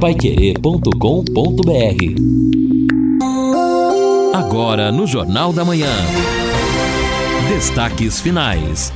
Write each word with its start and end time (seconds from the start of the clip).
paiquerê.com.br 0.00 0.92
Agora 4.32 4.92
no 4.92 5.08
Jornal 5.08 5.52
da 5.52 5.64
Manhã. 5.64 5.90
Destaques 7.48 8.20
finais. 8.20 8.92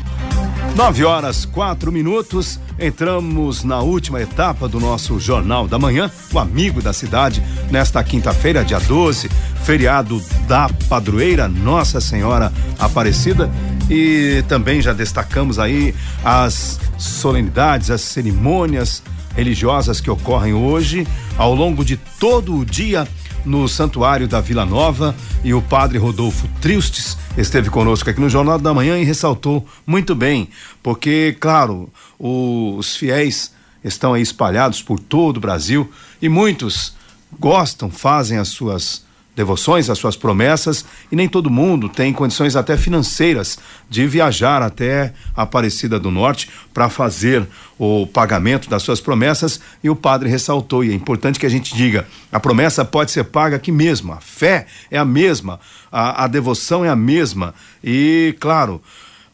Nove 0.77 1.05
horas, 1.05 1.45
quatro 1.45 1.91
minutos. 1.91 2.61
Entramos 2.79 3.65
na 3.65 3.81
última 3.81 4.23
etapa 4.23 4.69
do 4.69 4.79
nosso 4.79 5.19
Jornal 5.19 5.67
da 5.67 5.77
Manhã, 5.77 6.09
o 6.33 6.39
Amigo 6.39 6.81
da 6.81 6.93
Cidade, 6.93 7.43
nesta 7.69 8.03
quinta-feira, 8.05 8.65
dia 8.65 8.79
12, 8.79 9.29
feriado 9.65 10.23
da 10.47 10.71
padroeira 10.89 11.49
Nossa 11.49 12.01
Senhora 12.01 12.53
Aparecida. 12.79 13.51
E 13.91 14.45
também 14.49 14.81
já 14.81 14.93
destacamos 14.93 15.59
aí 15.59 15.95
as 16.25 16.79
solenidades, 16.97 17.91
as 17.91 18.03
cerimônias 18.03 19.03
religiosas 19.35 20.01
que 20.01 20.11
ocorrem 20.11 20.53
hoje, 20.53 21.07
ao 21.37 21.55
longo 21.55 21.85
de 21.85 21.97
todo 21.97 22.57
o 22.57 22.65
dia 22.65 23.07
no 23.45 23.69
Santuário 23.69 24.29
da 24.29 24.41
Vila 24.41 24.65
Nova. 24.65 25.15
E 25.45 25.53
o 25.53 25.63
padre 25.63 25.99
Rodolfo 25.99 26.49
Tristes 26.61 27.17
esteve 27.37 27.71
conosco 27.71 28.09
aqui 28.09 28.21
no 28.21 28.31
Jornal 28.31 28.59
da 28.59 28.75
Manhã 28.75 28.99
e 28.99 29.05
ressaltou 29.05 29.67
muito 29.87 30.15
bem, 30.15 30.49
porque, 30.83 31.37
claro, 31.41 31.91
os 32.19 32.97
fiéis 32.97 33.53
estão 33.83 34.15
aí 34.15 34.23
espalhados 34.23 34.83
por 34.83 35.01
todo 35.01 35.39
o 35.39 35.41
Brasil 35.41 35.91
e 36.21 36.29
muitos 36.29 36.95
gostam, 37.39 37.91
fazem 37.91 38.39
as 38.39 38.49
suas 38.49 39.05
devoções, 39.35 39.89
as 39.89 39.99
suas 39.99 40.17
promessas, 40.17 40.85
e 41.11 41.17
nem 41.17 41.29
todo 41.29 41.51
mundo 41.51 41.89
tem 41.89 42.13
condições 42.13 42.55
até 42.55 42.77
financeiras 42.77 43.59
de 43.89 44.07
viajar 44.07 44.63
até 44.63 45.13
Aparecida 45.35 45.99
do 45.99 46.11
Norte 46.11 46.51
para 46.75 46.89
fazer 46.91 47.47
o 47.79 48.07
pagamento 48.07 48.69
das 48.69 48.83
suas 48.83 49.01
promessas. 49.01 49.61
E 49.83 49.89
o 49.89 49.97
padre 49.97 50.29
ressaltou, 50.29 50.85
e 50.85 50.91
é 50.91 50.95
importante 50.95 51.39
que 51.39 51.47
a 51.47 51.51
gente 51.51 51.75
diga: 51.75 52.07
a 52.31 52.39
promessa 52.39 52.85
pode 52.85 53.11
ser 53.11 53.25
paga 53.25 53.57
aqui 53.57 53.73
mesmo, 53.73 54.13
a 54.13 54.21
fé 54.21 54.67
é 54.91 54.99
a 54.99 55.05
mesma, 55.05 55.59
a, 55.91 56.25
a 56.25 56.27
devoção 56.27 56.85
é 56.85 56.89
a 56.89 56.97
mesma. 56.97 57.55
E, 57.83 58.37
claro, 58.39 58.83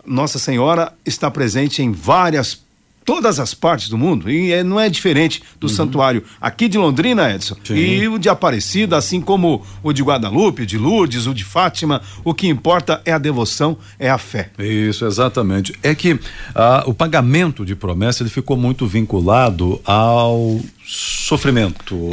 Nossa 0.06 0.38
Senhora 0.38 0.92
está 1.04 1.30
presente 1.30 1.82
em 1.82 1.90
várias 1.92 2.67
todas 3.08 3.40
as 3.40 3.54
partes 3.54 3.88
do 3.88 3.96
mundo 3.96 4.30
e 4.30 4.52
é, 4.52 4.62
não 4.62 4.78
é 4.78 4.86
diferente 4.90 5.42
do 5.58 5.66
uhum. 5.66 5.72
santuário 5.72 6.22
aqui 6.38 6.68
de 6.68 6.76
Londrina, 6.76 7.34
Edson, 7.34 7.56
Sim. 7.64 7.74
e 7.74 8.06
o 8.06 8.18
de 8.18 8.28
Aparecida, 8.28 8.98
assim 8.98 9.18
como 9.18 9.64
o 9.82 9.94
de 9.94 10.02
Guadalupe, 10.02 10.64
o 10.64 10.66
de 10.66 10.76
Lourdes, 10.76 11.26
o 11.26 11.32
de 11.32 11.42
Fátima. 11.42 12.02
O 12.22 12.34
que 12.34 12.46
importa 12.46 13.00
é 13.06 13.12
a 13.12 13.16
devoção, 13.16 13.78
é 13.98 14.10
a 14.10 14.18
fé. 14.18 14.50
Isso, 14.58 15.06
exatamente. 15.06 15.72
É 15.82 15.94
que 15.94 16.20
ah, 16.54 16.84
o 16.86 16.92
pagamento 16.92 17.64
de 17.64 17.74
promessa 17.74 18.22
ele 18.22 18.28
ficou 18.28 18.58
muito 18.58 18.86
vinculado 18.86 19.80
ao 19.86 20.60
sofrimento, 20.90 22.10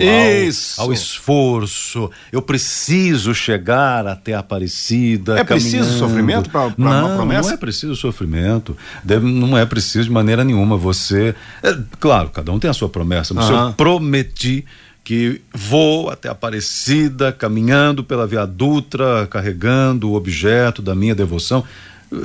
ao, 0.77 0.87
ao, 0.87 0.93
esforço. 0.93 2.11
Eu 2.29 2.41
preciso 2.41 3.33
chegar 3.33 4.05
até 4.05 4.33
a 4.33 4.39
Aparecida. 4.39 5.39
É 5.39 5.45
preciso 5.45 5.97
sofrimento 5.97 6.49
para 6.49 6.73
uma 6.77 7.15
promessa? 7.15 7.47
Não 7.47 7.55
é 7.55 7.57
preciso 7.57 7.95
sofrimento. 7.95 8.75
Deve, 9.01 9.25
não 9.25 9.57
é 9.57 9.65
preciso 9.65 10.03
de 10.03 10.11
maneira 10.11 10.43
nenhuma. 10.43 10.75
Você. 10.75 11.33
É, 11.63 11.73
claro, 12.01 12.29
cada 12.29 12.51
um 12.51 12.59
tem 12.59 12.69
a 12.69 12.73
sua 12.73 12.89
promessa. 12.89 13.33
Mas 13.33 13.49
uhum. 13.49 13.67
eu 13.67 13.73
prometi 13.73 14.65
que 15.05 15.39
vou 15.53 16.09
até 16.09 16.27
Aparecida, 16.27 17.31
caminhando 17.31 18.03
pela 18.03 18.27
Via 18.27 18.45
Dutra, 18.45 19.25
carregando 19.27 20.09
o 20.09 20.15
objeto 20.15 20.81
da 20.81 20.93
minha 20.93 21.15
devoção. 21.15 21.63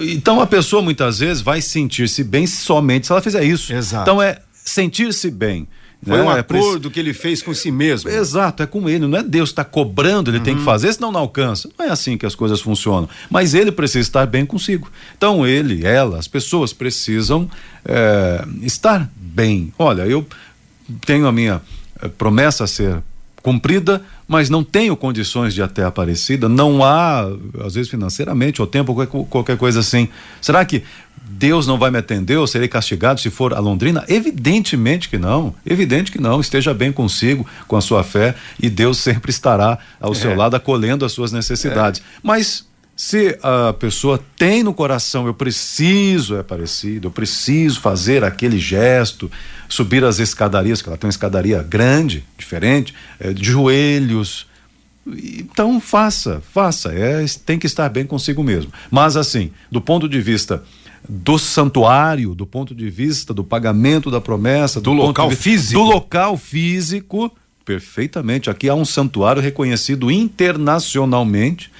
Então 0.00 0.40
a 0.40 0.46
pessoa 0.48 0.82
muitas 0.82 1.20
vezes 1.20 1.42
vai 1.42 1.60
sentir-se 1.60 2.24
bem 2.24 2.46
somente 2.46 3.06
se 3.06 3.12
ela 3.12 3.22
fizer 3.22 3.44
isso. 3.44 3.72
Exato. 3.72 4.02
Então 4.02 4.20
é 4.20 4.38
sentir-se 4.52 5.30
bem 5.30 5.68
foi 6.02 6.16
né? 6.16 6.22
um 6.22 6.30
é 6.30 6.40
acordo 6.40 6.88
é 6.88 6.90
que 6.90 6.98
ele 6.98 7.12
fez 7.12 7.42
com 7.42 7.52
si 7.52 7.70
mesmo. 7.70 8.08
Exato, 8.08 8.62
é 8.62 8.66
com 8.66 8.88
ele. 8.88 9.06
Não 9.06 9.18
é 9.18 9.22
Deus 9.22 9.50
que 9.50 9.52
está 9.52 9.64
cobrando, 9.64 10.30
ele 10.30 10.38
uhum. 10.38 10.44
tem 10.44 10.54
que 10.54 10.60
uhum. 10.60 10.64
fazer, 10.64 10.92
senão 10.92 11.12
não 11.12 11.20
alcança. 11.20 11.68
Não 11.78 11.86
é 11.86 11.90
assim 11.90 12.16
que 12.16 12.24
as 12.24 12.34
coisas 12.34 12.60
funcionam. 12.60 13.08
Mas 13.28 13.52
ele 13.52 13.70
precisa 13.70 14.00
estar 14.00 14.26
bem 14.26 14.46
consigo. 14.46 14.90
Então, 15.16 15.46
ele, 15.46 15.84
ela, 15.84 16.18
as 16.18 16.26
pessoas 16.26 16.72
precisam 16.72 17.50
é, 17.84 18.44
estar 18.62 19.10
bem. 19.14 19.72
Olha, 19.78 20.06
eu 20.06 20.26
tenho 21.04 21.26
a 21.26 21.32
minha 21.32 21.60
eh, 22.02 22.08
promessa 22.08 22.64
a 22.64 22.66
ser 22.66 23.02
cumprida, 23.42 24.02
mas 24.28 24.50
não 24.50 24.62
tenho 24.62 24.96
condições 24.96 25.54
de 25.54 25.62
até 25.62 25.84
Aparecida, 25.84 26.48
não 26.48 26.84
há, 26.84 27.26
às 27.64 27.74
vezes 27.74 27.90
financeiramente, 27.90 28.60
ou 28.60 28.66
tempo, 28.66 28.94
qualquer 29.26 29.56
coisa 29.56 29.80
assim. 29.80 30.08
Será 30.40 30.64
que 30.64 30.82
Deus 31.32 31.66
não 31.66 31.78
vai 31.78 31.90
me 31.90 31.98
atender 31.98 32.36
ou 32.36 32.46
serei 32.46 32.66
castigado 32.66 33.20
se 33.20 33.30
for 33.30 33.54
a 33.54 33.60
Londrina? 33.60 34.04
Evidentemente 34.08 35.08
que 35.08 35.16
não, 35.16 35.54
evidente 35.64 36.10
que 36.10 36.20
não. 36.20 36.40
Esteja 36.40 36.74
bem 36.74 36.90
consigo, 36.90 37.46
com 37.68 37.76
a 37.76 37.80
sua 37.80 38.02
fé 38.02 38.34
e 38.60 38.68
Deus 38.68 38.98
sempre 38.98 39.30
estará 39.30 39.78
ao 40.00 40.12
é. 40.12 40.14
seu 40.14 40.34
lado 40.34 40.56
acolhendo 40.56 41.04
as 41.04 41.12
suas 41.12 41.30
necessidades. 41.30 42.00
É. 42.00 42.04
Mas 42.20 42.66
se 42.96 43.38
a 43.42 43.72
pessoa 43.72 44.22
tem 44.36 44.62
no 44.62 44.74
coração, 44.74 45.26
eu 45.26 45.32
preciso, 45.32 46.36
é 46.36 46.42
parecido, 46.42 47.06
eu 47.06 47.12
preciso 47.12 47.80
fazer 47.80 48.24
aquele 48.24 48.58
gesto, 48.58 49.30
subir 49.68 50.04
as 50.04 50.18
escadarias, 50.18 50.82
que 50.82 50.88
ela 50.88 50.98
tem 50.98 51.06
uma 51.06 51.12
escadaria 51.12 51.62
grande, 51.62 52.24
diferente, 52.36 52.92
é, 53.18 53.32
de 53.32 53.44
joelhos. 53.44 54.46
Então 55.06 55.80
faça, 55.80 56.42
faça, 56.52 56.92
é, 56.92 57.24
tem 57.46 57.58
que 57.58 57.66
estar 57.66 57.88
bem 57.88 58.04
consigo 58.04 58.42
mesmo. 58.42 58.72
Mas 58.90 59.16
assim, 59.16 59.50
do 59.70 59.80
ponto 59.80 60.08
de 60.08 60.20
vista 60.20 60.62
do 61.08 61.38
santuário, 61.38 62.34
do 62.34 62.46
ponto 62.46 62.74
de 62.74 62.90
vista 62.90 63.32
do 63.32 63.42
pagamento 63.42 64.10
da 64.10 64.20
promessa, 64.20 64.80
do, 64.80 64.90
do 64.90 64.96
local 64.96 65.30
físico. 65.30 65.80
Do 65.80 65.86
local 65.86 66.36
físico, 66.36 67.32
perfeitamente. 67.64 68.50
Aqui 68.50 68.68
há 68.68 68.74
um 68.74 68.84
santuário 68.84 69.42
reconhecido 69.42 70.10
internacionalmente. 70.10 71.70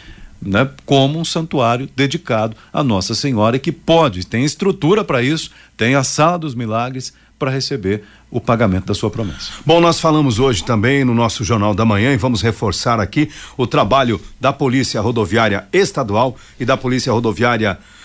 Né, 0.43 0.67
como 0.87 1.19
um 1.19 1.25
santuário 1.25 1.87
dedicado 1.95 2.57
a 2.73 2.83
Nossa 2.83 3.15
Senhora 3.15 3.57
e 3.57 3.61
que 3.61 3.71
pode, 3.71 4.27
tem 4.27 4.43
estrutura 4.43 5.05
para 5.05 5.23
isso, 5.23 5.51
tem 5.77 5.95
a 5.95 6.03
Sala 6.03 6.39
dos 6.39 6.55
Milagres 6.55 7.13
para 7.39 7.51
receber 7.51 8.05
o 8.31 8.41
pagamento 8.41 8.87
da 8.87 8.95
sua 8.95 9.11
promessa. 9.11 9.53
Bom, 9.67 9.83
nós 9.83 10.01
falamos 10.01 10.39
hoje 10.39 10.65
também 10.65 11.05
no 11.05 11.15
nosso 11.15 11.45
Jornal 11.45 11.75
da 11.75 11.85
Manhã 11.85 12.15
e 12.15 12.17
vamos 12.17 12.41
reforçar 12.41 12.99
aqui 12.99 13.29
o 13.55 13.67
trabalho 13.67 14.19
da 14.41 14.51
Polícia 14.51 14.99
Rodoviária 15.03 15.69
Estadual 15.75 16.35
e 16.59 16.65
da 16.65 16.75
Polícia 16.75 17.13
Rodoviária 17.13 17.75
federal 17.75 18.00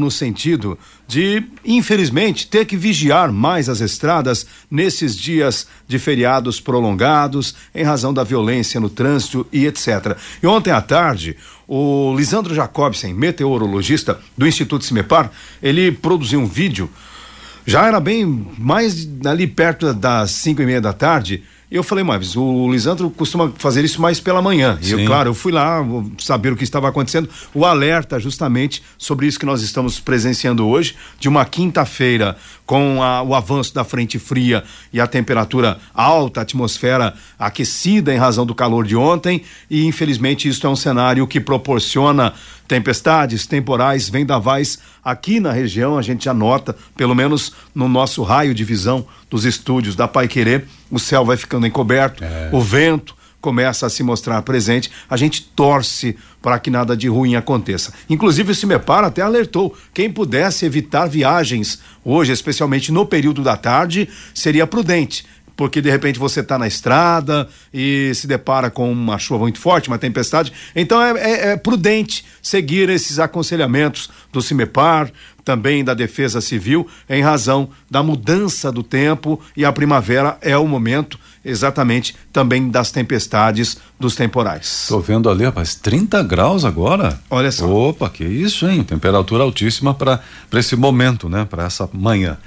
no 0.00 0.10
sentido 0.10 0.78
de, 1.06 1.44
infelizmente, 1.64 2.46
ter 2.46 2.64
que 2.64 2.76
vigiar 2.76 3.30
mais 3.30 3.68
as 3.68 3.80
estradas 3.80 4.46
nesses 4.70 5.16
dias 5.16 5.66
de 5.86 5.98
feriados 5.98 6.60
prolongados 6.60 7.54
em 7.74 7.84
razão 7.84 8.12
da 8.12 8.24
violência 8.24 8.80
no 8.80 8.88
trânsito 8.88 9.46
e 9.52 9.66
etc. 9.66 10.16
E 10.42 10.46
ontem 10.46 10.70
à 10.70 10.80
tarde, 10.80 11.36
o 11.68 12.14
Lisandro 12.16 12.54
Jacobsen, 12.54 13.14
meteorologista 13.14 14.18
do 14.36 14.46
Instituto 14.46 14.84
Cimepar, 14.84 15.30
ele 15.62 15.92
produziu 15.92 16.40
um 16.40 16.46
vídeo. 16.46 16.90
Já 17.66 17.86
era 17.86 18.00
bem 18.00 18.46
mais 18.58 19.08
ali 19.24 19.46
perto 19.46 19.92
das 19.94 20.30
cinco 20.30 20.62
e 20.62 20.66
meia 20.66 20.80
da 20.80 20.92
tarde 20.92 21.42
eu 21.70 21.82
falei, 21.82 22.04
mas 22.04 22.36
o 22.36 22.70
Lisandro 22.70 23.10
costuma 23.10 23.52
fazer 23.56 23.84
isso 23.84 24.00
mais 24.00 24.20
pela 24.20 24.40
manhã. 24.40 24.78
Sim. 24.80 24.96
E 24.96 25.00
eu, 25.02 25.06
claro, 25.06 25.30
eu 25.30 25.34
fui 25.34 25.50
lá 25.52 25.84
saber 26.18 26.52
o 26.52 26.56
que 26.56 26.64
estava 26.64 26.88
acontecendo. 26.88 27.28
O 27.52 27.64
alerta 27.64 28.20
justamente 28.20 28.82
sobre 28.98 29.26
isso 29.26 29.38
que 29.38 29.46
nós 29.46 29.62
estamos 29.62 29.98
presenciando 29.98 30.66
hoje, 30.66 30.94
de 31.18 31.28
uma 31.28 31.44
quinta-feira 31.44 32.36
com 32.66 33.02
a, 33.02 33.22
o 33.22 33.34
avanço 33.34 33.74
da 33.74 33.84
frente 33.84 34.18
fria 34.18 34.64
e 34.92 35.00
a 35.00 35.06
temperatura 35.06 35.78
alta, 35.92 36.40
a 36.40 36.42
atmosfera 36.42 37.14
aquecida 37.38 38.14
em 38.14 38.18
razão 38.18 38.46
do 38.46 38.54
calor 38.54 38.86
de 38.86 38.96
ontem. 38.96 39.42
E 39.70 39.84
infelizmente 39.86 40.48
isso 40.48 40.66
é 40.66 40.70
um 40.70 40.76
cenário 40.76 41.26
que 41.26 41.40
proporciona 41.40 42.32
tempestades, 42.66 43.46
temporais, 43.46 44.08
vendavais 44.08 44.78
aqui 45.04 45.40
na 45.40 45.52
região. 45.52 45.98
A 45.98 46.02
gente 46.02 46.24
já 46.24 46.34
nota, 46.34 46.76
pelo 46.96 47.14
menos 47.14 47.52
no 47.74 47.88
nosso 47.88 48.22
raio 48.22 48.54
de 48.54 48.64
visão 48.64 49.06
dos 49.30 49.44
estúdios 49.44 49.96
da 49.96 50.08
Pai 50.08 50.28
Querer, 50.28 50.66
o 50.90 50.98
céu 50.98 51.24
vai 51.24 51.36
ficando 51.36 51.66
encoberto, 51.66 52.22
é. 52.22 52.50
o 52.52 52.60
vento 52.60 53.14
começa 53.40 53.84
a 53.84 53.90
se 53.90 54.02
mostrar 54.02 54.40
presente, 54.40 54.90
a 55.08 55.18
gente 55.18 55.42
torce 55.42 56.16
para 56.40 56.58
que 56.58 56.70
nada 56.70 56.96
de 56.96 57.08
ruim 57.08 57.36
aconteça. 57.36 57.92
Inclusive 58.08 58.52
o 58.52 58.54
Cimepar 58.54 59.04
até 59.04 59.20
alertou, 59.20 59.76
quem 59.92 60.10
pudesse 60.10 60.64
evitar 60.64 61.06
viagens 61.06 61.78
hoje, 62.02 62.32
especialmente 62.32 62.90
no 62.90 63.04
período 63.04 63.42
da 63.42 63.54
tarde, 63.54 64.08
seria 64.32 64.66
prudente 64.66 65.26
porque 65.56 65.80
de 65.80 65.90
repente 65.90 66.18
você 66.18 66.40
está 66.40 66.58
na 66.58 66.66
estrada 66.66 67.48
e 67.72 68.12
se 68.14 68.26
depara 68.26 68.70
com 68.70 68.90
uma 68.90 69.18
chuva 69.18 69.42
muito 69.42 69.58
forte, 69.58 69.88
uma 69.88 69.98
tempestade. 69.98 70.52
Então 70.74 71.00
é, 71.00 71.12
é, 71.12 71.52
é 71.52 71.56
prudente 71.56 72.24
seguir 72.42 72.88
esses 72.88 73.18
aconselhamentos 73.18 74.10
do 74.32 74.42
CIMEPAR, 74.42 75.10
também 75.44 75.84
da 75.84 75.92
Defesa 75.92 76.40
Civil, 76.40 76.88
em 77.08 77.22
razão 77.22 77.68
da 77.90 78.02
mudança 78.02 78.72
do 78.72 78.82
tempo 78.82 79.40
e 79.56 79.64
a 79.64 79.72
primavera 79.72 80.38
é 80.40 80.56
o 80.56 80.66
momento 80.66 81.18
exatamente 81.44 82.16
também 82.32 82.70
das 82.70 82.90
tempestades, 82.90 83.76
dos 84.00 84.16
temporais. 84.16 84.82
Estou 84.82 85.00
vendo 85.00 85.28
ali, 85.28 85.44
rapaz, 85.44 85.74
30 85.74 86.22
graus 86.22 86.64
agora. 86.64 87.20
Olha 87.28 87.52
só. 87.52 87.68
Opa, 87.68 88.08
que 88.08 88.24
isso, 88.24 88.66
hein? 88.66 88.82
Temperatura 88.82 89.42
altíssima 89.42 89.92
para 89.92 90.20
esse 90.54 90.74
momento, 90.74 91.28
né? 91.28 91.46
Para 91.48 91.64
essa 91.64 91.88
manhã. 91.92 92.38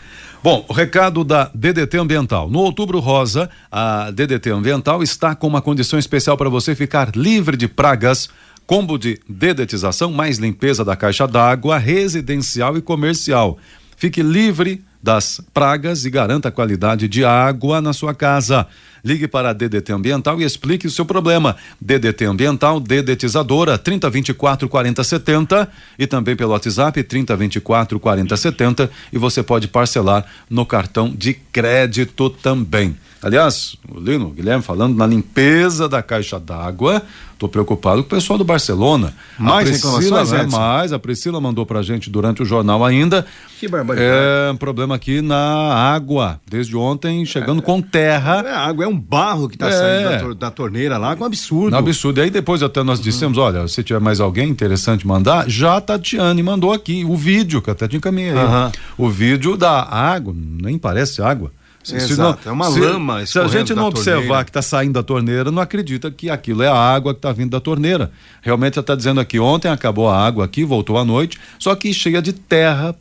Bom, 0.49 0.63
o 0.69 0.71
recado 0.71 1.25
da 1.25 1.51
DDT 1.53 1.97
Ambiental. 1.97 2.49
No 2.49 2.59
Outubro 2.59 3.01
Rosa, 3.01 3.49
a 3.69 4.11
DDT 4.11 4.49
Ambiental 4.49 5.03
está 5.03 5.35
com 5.35 5.45
uma 5.45 5.61
condição 5.61 5.99
especial 5.99 6.37
para 6.37 6.49
você 6.49 6.73
ficar 6.73 7.13
livre 7.17 7.57
de 7.57 7.67
pragas. 7.67 8.29
Combo 8.65 8.97
de 8.97 9.19
dedetização 9.27 10.09
mais 10.09 10.37
limpeza 10.37 10.85
da 10.85 10.95
caixa 10.95 11.27
d'água 11.27 11.77
residencial 11.77 12.77
e 12.77 12.81
comercial. 12.81 13.57
Fique 13.97 14.23
livre 14.23 14.85
das 15.01 15.41
pragas 15.53 16.05
e 16.05 16.09
garanta 16.09 16.49
a 16.49 16.51
qualidade 16.51 17.07
de 17.07 17.23
água 17.23 17.81
na 17.81 17.93
sua 17.93 18.13
casa. 18.13 18.67
Ligue 19.03 19.27
para 19.27 19.51
a 19.51 19.53
DDT 19.53 19.93
Ambiental 19.93 20.41
e 20.41 20.43
explique 20.43 20.87
o 20.87 20.91
seu 20.91 21.05
problema. 21.05 21.55
DDT 21.79 22.25
Ambiental, 22.25 22.79
dedetizadora 22.79 23.77
3024 23.77 24.67
4070 24.67 25.69
e 25.97 26.07
também 26.07 26.35
pelo 26.35 26.51
WhatsApp 26.51 27.01
3024 27.03 27.99
4070 27.99 28.89
e 29.13 29.17
você 29.17 29.41
pode 29.41 29.67
parcelar 29.67 30.25
no 30.49 30.65
cartão 30.65 31.13
de 31.15 31.33
crédito 31.33 32.29
também. 32.29 32.97
Aliás, 33.27 33.75
o 33.93 33.99
Lino, 33.99 34.27
o 34.27 34.31
Guilherme 34.31 34.63
falando 34.63 34.95
na 34.95 35.05
limpeza 35.05 35.89
da 35.89 36.01
caixa 36.01 36.39
d'água, 36.39 37.03
Estou 37.37 37.47
preocupado 37.47 38.01
com 38.01 38.07
o 38.07 38.09
pessoal 38.09 38.35
do 38.35 38.43
Barcelona. 38.43 39.13
Mais 39.37 39.69
reclamações, 39.69 40.33
é 40.33 40.47
mais. 40.47 40.91
A 40.91 40.97
Priscila 40.97 41.39
mandou 41.39 41.67
para 41.67 41.79
a 41.79 41.83
gente 41.83 42.09
durante 42.09 42.41
o 42.41 42.45
jornal 42.45 42.83
ainda. 42.83 43.27
Que 43.59 43.67
barbaridade. 43.67 44.11
É 44.11 44.51
um 44.51 44.57
problema 44.57 44.95
aqui 44.95 45.21
na 45.21 45.37
água. 45.37 46.41
Desde 46.49 46.75
ontem, 46.75 47.23
chegando 47.27 47.59
é, 47.59 47.61
com 47.61 47.79
terra. 47.79 48.43
É, 48.43 48.51
a 48.51 48.65
água 48.65 48.85
é 48.85 48.87
um 48.87 48.99
barro 48.99 49.47
que 49.47 49.55
está 49.55 49.67
é. 49.67 49.71
saindo 49.71 50.33
da, 50.33 50.47
da, 50.47 50.51
torneira 50.51 50.97
lá, 50.97 51.15
com 51.15 51.23
um 51.23 51.27
absurdo. 51.27 51.75
Um 51.75 51.79
absurdo. 51.79 52.19
E 52.19 52.23
aí 52.23 52.31
depois 52.31 52.63
até 52.63 52.81
nós 52.81 52.99
dissemos, 52.99 53.37
uhum. 53.37 53.43
olha, 53.43 53.67
se 53.67 53.83
tiver 53.83 53.99
mais 53.99 54.19
alguém 54.19 54.49
interessante 54.49 55.05
mandar, 55.05 55.47
já 55.47 55.77
a 55.77 55.81
Tatiane 55.81 56.41
mandou 56.41 56.73
aqui 56.73 57.05
o 57.05 57.15
vídeo, 57.15 57.61
que 57.61 57.69
até 57.69 57.87
te 57.87 57.97
encaminhei. 57.97 58.33
Uhum. 58.33 58.71
O 58.97 59.09
vídeo 59.11 59.55
da 59.55 59.83
água, 59.83 60.33
nem 60.35 60.75
parece 60.79 61.21
água. 61.21 61.51
Exato, 61.95 62.41
não, 62.45 62.51
é 62.51 62.53
uma 62.53 62.71
se, 62.71 62.79
lama. 62.79 63.25
Se 63.25 63.39
a 63.39 63.47
gente 63.47 63.73
não 63.73 63.85
observar 63.87 64.21
torneira. 64.21 64.43
que 64.43 64.49
está 64.49 64.61
saindo 64.61 64.93
da 64.93 65.03
torneira, 65.03 65.51
não 65.51 65.61
acredita 65.61 66.11
que 66.11 66.29
aquilo 66.29 66.63
é 66.63 66.67
a 66.67 66.75
água 66.75 67.13
que 67.13 67.19
está 67.19 67.31
vindo 67.31 67.51
da 67.51 67.59
torneira. 67.59 68.11
Realmente 68.41 68.79
está 68.79 68.95
dizendo 68.95 69.19
aqui, 69.19 69.39
ontem 69.39 69.69
acabou 69.69 70.09
a 70.09 70.17
água 70.17 70.45
aqui, 70.45 70.63
voltou 70.63 70.97
à 70.97 71.05
noite, 71.05 71.39
só 71.59 71.75
que 71.75 71.93
cheia 71.93 72.21
de 72.21 72.33
terra, 72.33 72.95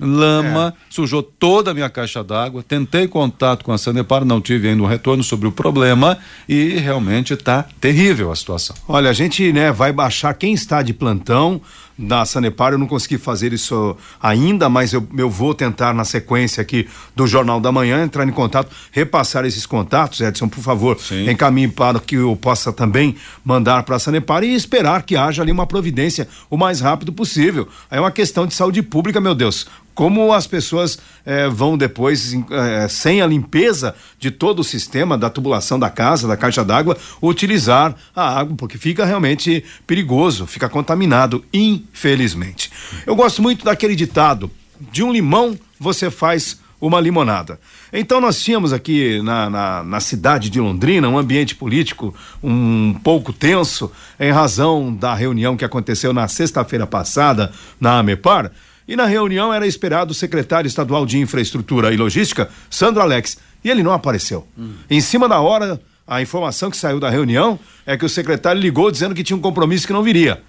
lama, 0.00 0.74
é. 0.76 0.80
sujou 0.88 1.22
toda 1.22 1.70
a 1.70 1.74
minha 1.74 1.90
caixa 1.90 2.24
d'água. 2.24 2.62
Tentei 2.62 3.06
contato 3.06 3.64
com 3.64 3.72
a 3.72 3.78
Sanepar, 3.78 4.24
não 4.24 4.40
tive 4.40 4.68
ainda 4.68 4.82
um 4.82 4.86
retorno 4.86 5.22
sobre 5.22 5.46
o 5.46 5.52
problema 5.52 6.18
e 6.48 6.70
realmente 6.70 7.34
está 7.34 7.64
terrível 7.80 8.32
a 8.32 8.36
situação. 8.36 8.74
Olha, 8.88 9.10
a 9.10 9.12
gente 9.12 9.52
né, 9.52 9.70
vai 9.70 9.92
baixar 9.92 10.32
quem 10.34 10.54
está 10.54 10.82
de 10.82 10.94
plantão 10.94 11.60
da 12.00 12.24
Sanepar, 12.24 12.72
eu 12.72 12.78
não 12.78 12.86
consegui 12.86 13.18
fazer 13.18 13.52
isso 13.52 13.94
ainda, 14.22 14.70
mas 14.70 14.92
eu, 14.92 15.06
eu 15.16 15.28
vou 15.28 15.54
tentar 15.54 15.92
na 15.92 16.04
sequência 16.04 16.62
aqui 16.62 16.88
do 17.14 17.26
Jornal 17.26 17.60
da 17.60 17.70
Manhã 17.70 18.02
entrar 18.02 18.26
em 18.26 18.32
contato, 18.32 18.74
repassar 18.90 19.44
esses 19.44 19.66
contatos, 19.66 20.20
Edson, 20.20 20.48
por 20.48 20.62
favor, 20.62 20.98
Sim. 20.98 21.28
encaminhe 21.28 21.68
para 21.68 22.00
que 22.00 22.16
eu 22.16 22.34
possa 22.36 22.72
também 22.72 23.14
mandar 23.44 23.82
para 23.82 23.96
a 23.96 23.98
Sanepar 23.98 24.42
e 24.42 24.54
esperar 24.54 25.02
que 25.02 25.14
haja 25.14 25.42
ali 25.42 25.52
uma 25.52 25.66
providência 25.66 26.26
o 26.48 26.56
mais 26.56 26.80
rápido 26.80 27.12
possível. 27.12 27.68
É 27.90 28.00
uma 28.00 28.10
questão 28.10 28.46
de 28.46 28.54
saúde 28.54 28.82
pública, 28.82 29.20
meu 29.20 29.34
Deus 29.34 29.66
como 30.00 30.32
as 30.32 30.46
pessoas 30.46 30.98
eh, 31.26 31.46
vão 31.50 31.76
depois, 31.76 32.32
eh, 32.32 32.88
sem 32.88 33.20
a 33.20 33.26
limpeza 33.26 33.94
de 34.18 34.30
todo 34.30 34.60
o 34.60 34.64
sistema 34.64 35.18
da 35.18 35.28
tubulação 35.28 35.78
da 35.78 35.90
casa, 35.90 36.26
da 36.26 36.38
caixa 36.38 36.64
d'água, 36.64 36.96
utilizar 37.20 37.94
a 38.16 38.38
água, 38.38 38.56
porque 38.56 38.78
fica 38.78 39.04
realmente 39.04 39.62
perigoso, 39.86 40.46
fica 40.46 40.70
contaminado, 40.70 41.44
infelizmente. 41.52 42.72
Eu 43.06 43.14
gosto 43.14 43.42
muito 43.42 43.62
daquele 43.62 43.94
ditado: 43.94 44.50
de 44.90 45.02
um 45.02 45.12
limão 45.12 45.54
você 45.78 46.10
faz 46.10 46.58
uma 46.80 46.98
limonada. 46.98 47.60
Então 47.92 48.22
nós 48.22 48.42
tínhamos 48.42 48.72
aqui 48.72 49.20
na, 49.20 49.50
na, 49.50 49.84
na, 49.84 50.00
cidade 50.00 50.48
de 50.48 50.58
Londrina 50.58 51.10
um 51.10 51.18
ambiente 51.18 51.54
político 51.54 52.14
um 52.42 52.94
pouco 53.04 53.34
tenso 53.34 53.92
em 54.18 54.32
razão 54.32 54.94
da 54.94 55.12
reunião 55.12 55.58
que 55.58 55.64
aconteceu 55.64 56.14
na 56.14 56.26
sexta-feira 56.26 56.86
passada 56.86 57.52
na 57.78 57.98
AMEPAR 57.98 58.50
e 58.90 58.96
na 58.96 59.06
reunião 59.06 59.54
era 59.54 59.64
esperado 59.64 60.10
o 60.10 60.14
secretário 60.14 60.66
estadual 60.66 61.06
de 61.06 61.16
Infraestrutura 61.16 61.94
e 61.94 61.96
Logística, 61.96 62.50
Sandro 62.68 63.00
Alex, 63.00 63.38
e 63.62 63.70
ele 63.70 63.84
não 63.84 63.92
apareceu. 63.92 64.44
Hum. 64.58 64.72
Em 64.90 65.00
cima 65.00 65.28
da 65.28 65.38
hora, 65.38 65.80
a 66.04 66.20
informação 66.20 66.72
que 66.72 66.76
saiu 66.76 66.98
da 66.98 67.08
reunião 67.08 67.56
é 67.86 67.96
que 67.96 68.04
o 68.04 68.08
secretário 68.08 68.60
ligou 68.60 68.90
dizendo 68.90 69.14
que 69.14 69.22
tinha 69.22 69.36
um 69.36 69.40
compromisso 69.40 69.86
que 69.86 69.92
não 69.92 70.02
viria. 70.02 70.42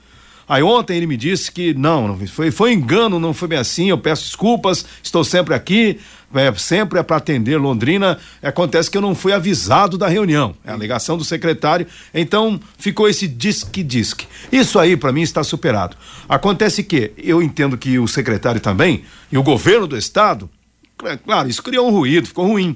Aí 0.52 0.62
ontem 0.62 0.98
ele 0.98 1.08
me 1.08 1.16
disse 1.16 1.50
que 1.50 1.74
não, 1.74 2.20
foi, 2.28 2.52
foi 2.52 2.74
engano, 2.74 3.22
não 3.22 3.34
foi 3.34 3.48
bem 3.48 3.58
assim, 3.58 3.90
eu 3.90 3.98
peço 3.98 4.26
desculpas, 4.26 4.86
estou 5.02 5.24
sempre 5.24 5.54
aqui, 5.54 5.98
é, 6.36 6.54
sempre 6.56 7.00
é 7.00 7.04
para 7.04 7.16
atender 7.16 7.56
Londrina. 7.56 8.20
Acontece 8.44 8.92
que 8.92 8.98
eu 8.98 9.02
não 9.02 9.16
fui 9.16 9.32
avisado 9.32 9.98
da 9.98 10.10
reunião. 10.10 10.54
É 10.66 10.72
a 10.72 10.74
alegação 10.74 11.16
do 11.16 11.24
secretário. 11.24 11.88
Então 12.14 12.60
ficou 12.78 13.08
esse 13.08 13.30
disque-disque. 13.30 14.28
Isso 14.52 14.78
aí 14.78 14.98
para 14.98 15.14
mim 15.14 15.22
está 15.22 15.42
superado. 15.42 15.96
Acontece 16.28 16.84
que 16.84 17.14
eu 17.18 17.42
entendo 17.42 17.78
que 17.78 17.98
o 17.98 18.06
secretário 18.06 18.60
também 18.60 19.06
e 19.32 19.38
o 19.38 19.44
governo 19.44 19.88
do 19.88 19.98
estado, 19.98 20.50
é, 21.06 21.16
claro, 21.16 21.48
isso 21.48 21.64
criou 21.64 21.88
um 21.88 21.92
ruído, 21.92 22.28
ficou 22.28 22.46
ruim. 22.46 22.76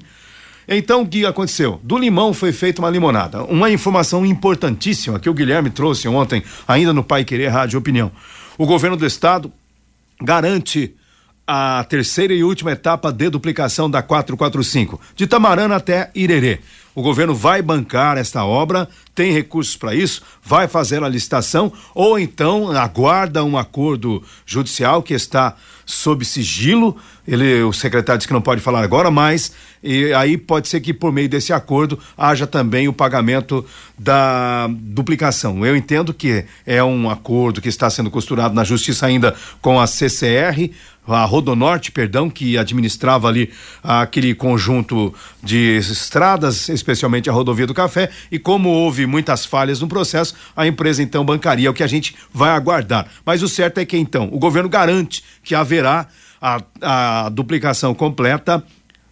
Então, 0.67 1.01
o 1.03 1.07
que 1.07 1.25
aconteceu? 1.25 1.79
Do 1.83 1.97
limão 1.97 2.33
foi 2.33 2.51
feita 2.51 2.81
uma 2.81 2.89
limonada. 2.89 3.43
Uma 3.43 3.69
informação 3.69 4.25
importantíssima 4.25 5.19
que 5.19 5.29
o 5.29 5.33
Guilherme 5.33 5.69
trouxe 5.69 6.07
ontem, 6.07 6.43
ainda 6.67 6.91
no 6.91 7.03
Pai 7.03 7.23
Querer 7.23 7.47
Rádio 7.49 7.79
Opinião. 7.79 8.11
O 8.57 8.65
governo 8.65 8.97
do 8.97 9.05
estado 9.05 9.51
garante 10.21 10.95
a 11.47 11.85
terceira 11.87 12.33
e 12.33 12.43
última 12.43 12.71
etapa 12.71 13.11
de 13.11 13.29
duplicação 13.29 13.89
da 13.89 14.01
445, 14.01 14.99
de 15.15 15.27
Tamarana 15.27 15.75
até 15.75 16.09
Irerê. 16.15 16.59
O 16.95 17.01
governo 17.01 17.35
vai 17.35 17.61
bancar 17.61 18.17
esta 18.17 18.45
obra, 18.45 18.87
tem 19.13 19.33
recursos 19.33 19.75
para 19.75 19.93
isso, 19.93 20.21
vai 20.41 20.65
fazer 20.65 21.03
a 21.03 21.09
licitação 21.09 21.71
ou 21.93 22.17
então 22.17 22.71
aguarda 22.71 23.43
um 23.43 23.57
acordo 23.57 24.23
judicial 24.45 25.03
que 25.03 25.13
está 25.13 25.55
sob 25.85 26.23
sigilo. 26.23 26.95
Ele, 27.27 27.63
o 27.63 27.73
secretário 27.73 28.17
disse 28.17 28.27
que 28.27 28.33
não 28.33 28.41
pode 28.41 28.61
falar 28.61 28.81
agora, 28.81 29.11
mas 29.11 29.51
e 29.83 30.13
aí 30.13 30.37
pode 30.37 30.67
ser 30.67 30.79
que 30.79 30.93
por 30.93 31.11
meio 31.11 31.27
desse 31.27 31.51
acordo 31.51 31.99
haja 32.17 32.47
também 32.47 32.87
o 32.87 32.93
pagamento 32.93 33.65
da 33.97 34.67
duplicação. 34.71 35.65
Eu 35.65 35.75
entendo 35.75 36.13
que 36.13 36.45
é 36.65 36.83
um 36.83 37.09
acordo 37.09 37.61
que 37.61 37.69
está 37.69 37.89
sendo 37.89 38.09
costurado 38.09 38.55
na 38.55 38.63
justiça 38.63 39.05
ainda 39.05 39.35
com 39.61 39.79
a 39.79 39.85
CCR, 39.85 40.71
a 41.07 41.23
Rodonorte, 41.25 41.91
perdão, 41.91 42.29
que 42.29 42.57
administrava 42.57 43.27
ali 43.27 43.51
aquele 43.83 44.33
conjunto 44.33 45.13
de 45.43 45.77
estradas, 45.77 46.69
especialmente 46.69 47.29
a 47.29 47.33
rodovia 47.33 47.67
do 47.67 47.73
Café, 47.73 48.09
e 48.31 48.39
como 48.39 48.69
houve 48.69 49.05
muitas 49.05 49.45
falhas 49.45 49.79
no 49.79 49.87
processo, 49.87 50.35
a 50.55 50.65
empresa 50.65 51.03
então 51.03 51.25
bancaria, 51.25 51.67
é 51.67 51.71
o 51.71 51.73
que 51.73 51.83
a 51.83 51.87
gente 51.87 52.15
vai 52.33 52.51
aguardar. 52.51 53.07
Mas 53.25 53.43
o 53.43 53.47
certo 53.47 53.79
é 53.79 53.85
que 53.85 53.97
então 53.97 54.29
o 54.31 54.39
governo 54.39 54.69
garante 54.69 55.23
que 55.43 55.53
haverá 55.53 56.07
a, 56.41 56.61
a 56.81 57.29
duplicação 57.29 57.93
completa 57.93 58.63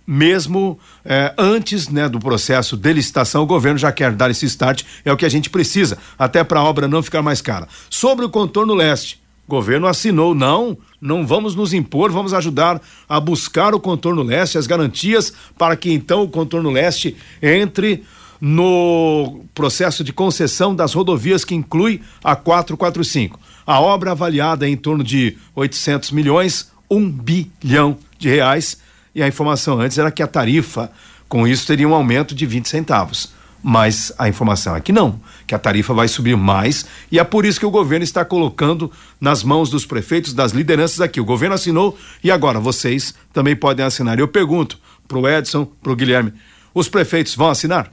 mesmo 0.05 0.77
eh, 1.05 1.33
antes 1.37 1.87
né, 1.87 2.09
do 2.09 2.19
processo 2.19 2.75
de 2.75 2.91
licitação, 2.91 3.43
o 3.43 3.45
governo 3.45 3.77
já 3.77 3.89
quer 3.89 4.11
dar 4.11 4.29
esse 4.29 4.45
start, 4.45 4.83
é 5.05 5.11
o 5.11 5.17
que 5.17 5.25
a 5.25 5.29
gente 5.29 5.49
precisa, 5.49 5.97
até 6.19 6.43
para 6.43 6.59
a 6.59 6.63
obra 6.63 6.89
não 6.89 7.01
ficar 7.01 7.21
mais 7.21 7.41
cara. 7.41 7.69
Sobre 7.89 8.25
o 8.25 8.29
contorno 8.29 8.73
leste, 8.73 9.22
governo 9.47 9.87
assinou, 9.87 10.33
não, 10.33 10.77
não 11.01 11.25
vamos 11.25 11.55
nos 11.55 11.73
impor, 11.73 12.11
vamos 12.11 12.33
ajudar 12.33 12.81
a 13.07 13.19
buscar 13.19 13.73
o 13.73 13.79
contorno 13.79 14.23
leste, 14.23 14.57
as 14.57 14.67
garantias 14.67 15.33
para 15.57 15.75
que 15.75 15.91
então 15.91 16.23
o 16.23 16.29
contorno 16.29 16.71
leste 16.71 17.15
entre 17.41 18.03
no 18.39 19.41
processo 19.53 20.03
de 20.03 20.11
concessão 20.11 20.75
das 20.75 20.93
rodovias 20.93 21.45
que 21.45 21.55
inclui 21.55 22.01
a 22.23 22.35
445. 22.35 23.39
A 23.65 23.79
obra 23.79 24.11
avaliada 24.11 24.67
em 24.67 24.75
torno 24.75 25.03
de 25.03 25.37
800 25.55 26.11
milhões, 26.11 26.71
um 26.89 27.09
bilhão 27.09 27.97
de 28.17 28.29
reais. 28.29 28.77
E 29.15 29.23
a 29.23 29.27
informação 29.27 29.79
antes 29.79 29.97
era 29.97 30.11
que 30.11 30.21
a 30.21 30.27
tarifa, 30.27 30.91
com 31.29 31.47
isso, 31.47 31.65
teria 31.65 31.87
um 31.87 31.93
aumento 31.93 32.35
de 32.35 32.45
20 32.45 32.67
centavos 32.67 33.31
mas 33.63 34.11
a 34.19 34.27
informação 34.27 34.75
é 34.75 34.81
que 34.81 34.91
não, 34.91 35.21
que 35.45 35.53
a 35.53 35.59
tarifa 35.59 35.93
vai 35.93 36.07
subir 36.07 36.35
mais 36.37 36.85
e 37.11 37.19
é 37.19 37.23
por 37.23 37.45
isso 37.45 37.59
que 37.59 37.65
o 37.65 37.71
governo 37.71 38.03
está 38.03 38.23
colocando 38.23 38.91
nas 39.19 39.43
mãos 39.43 39.69
dos 39.69 39.85
prefeitos, 39.85 40.33
das 40.33 40.51
lideranças 40.51 41.01
aqui. 41.01 41.19
O 41.19 41.25
governo 41.25 41.55
assinou 41.55 41.97
e 42.23 42.31
agora 42.31 42.59
vocês 42.59 43.13
também 43.31 43.55
podem 43.55 43.85
assinar. 43.85 44.19
Eu 44.19 44.27
pergunto 44.27 44.77
para 45.07 45.17
o 45.17 45.27
Edson, 45.27 45.65
para 45.65 45.91
o 45.91 45.95
Guilherme, 45.95 46.33
os 46.73 46.87
prefeitos 46.87 47.35
vão 47.35 47.49
assinar? 47.49 47.91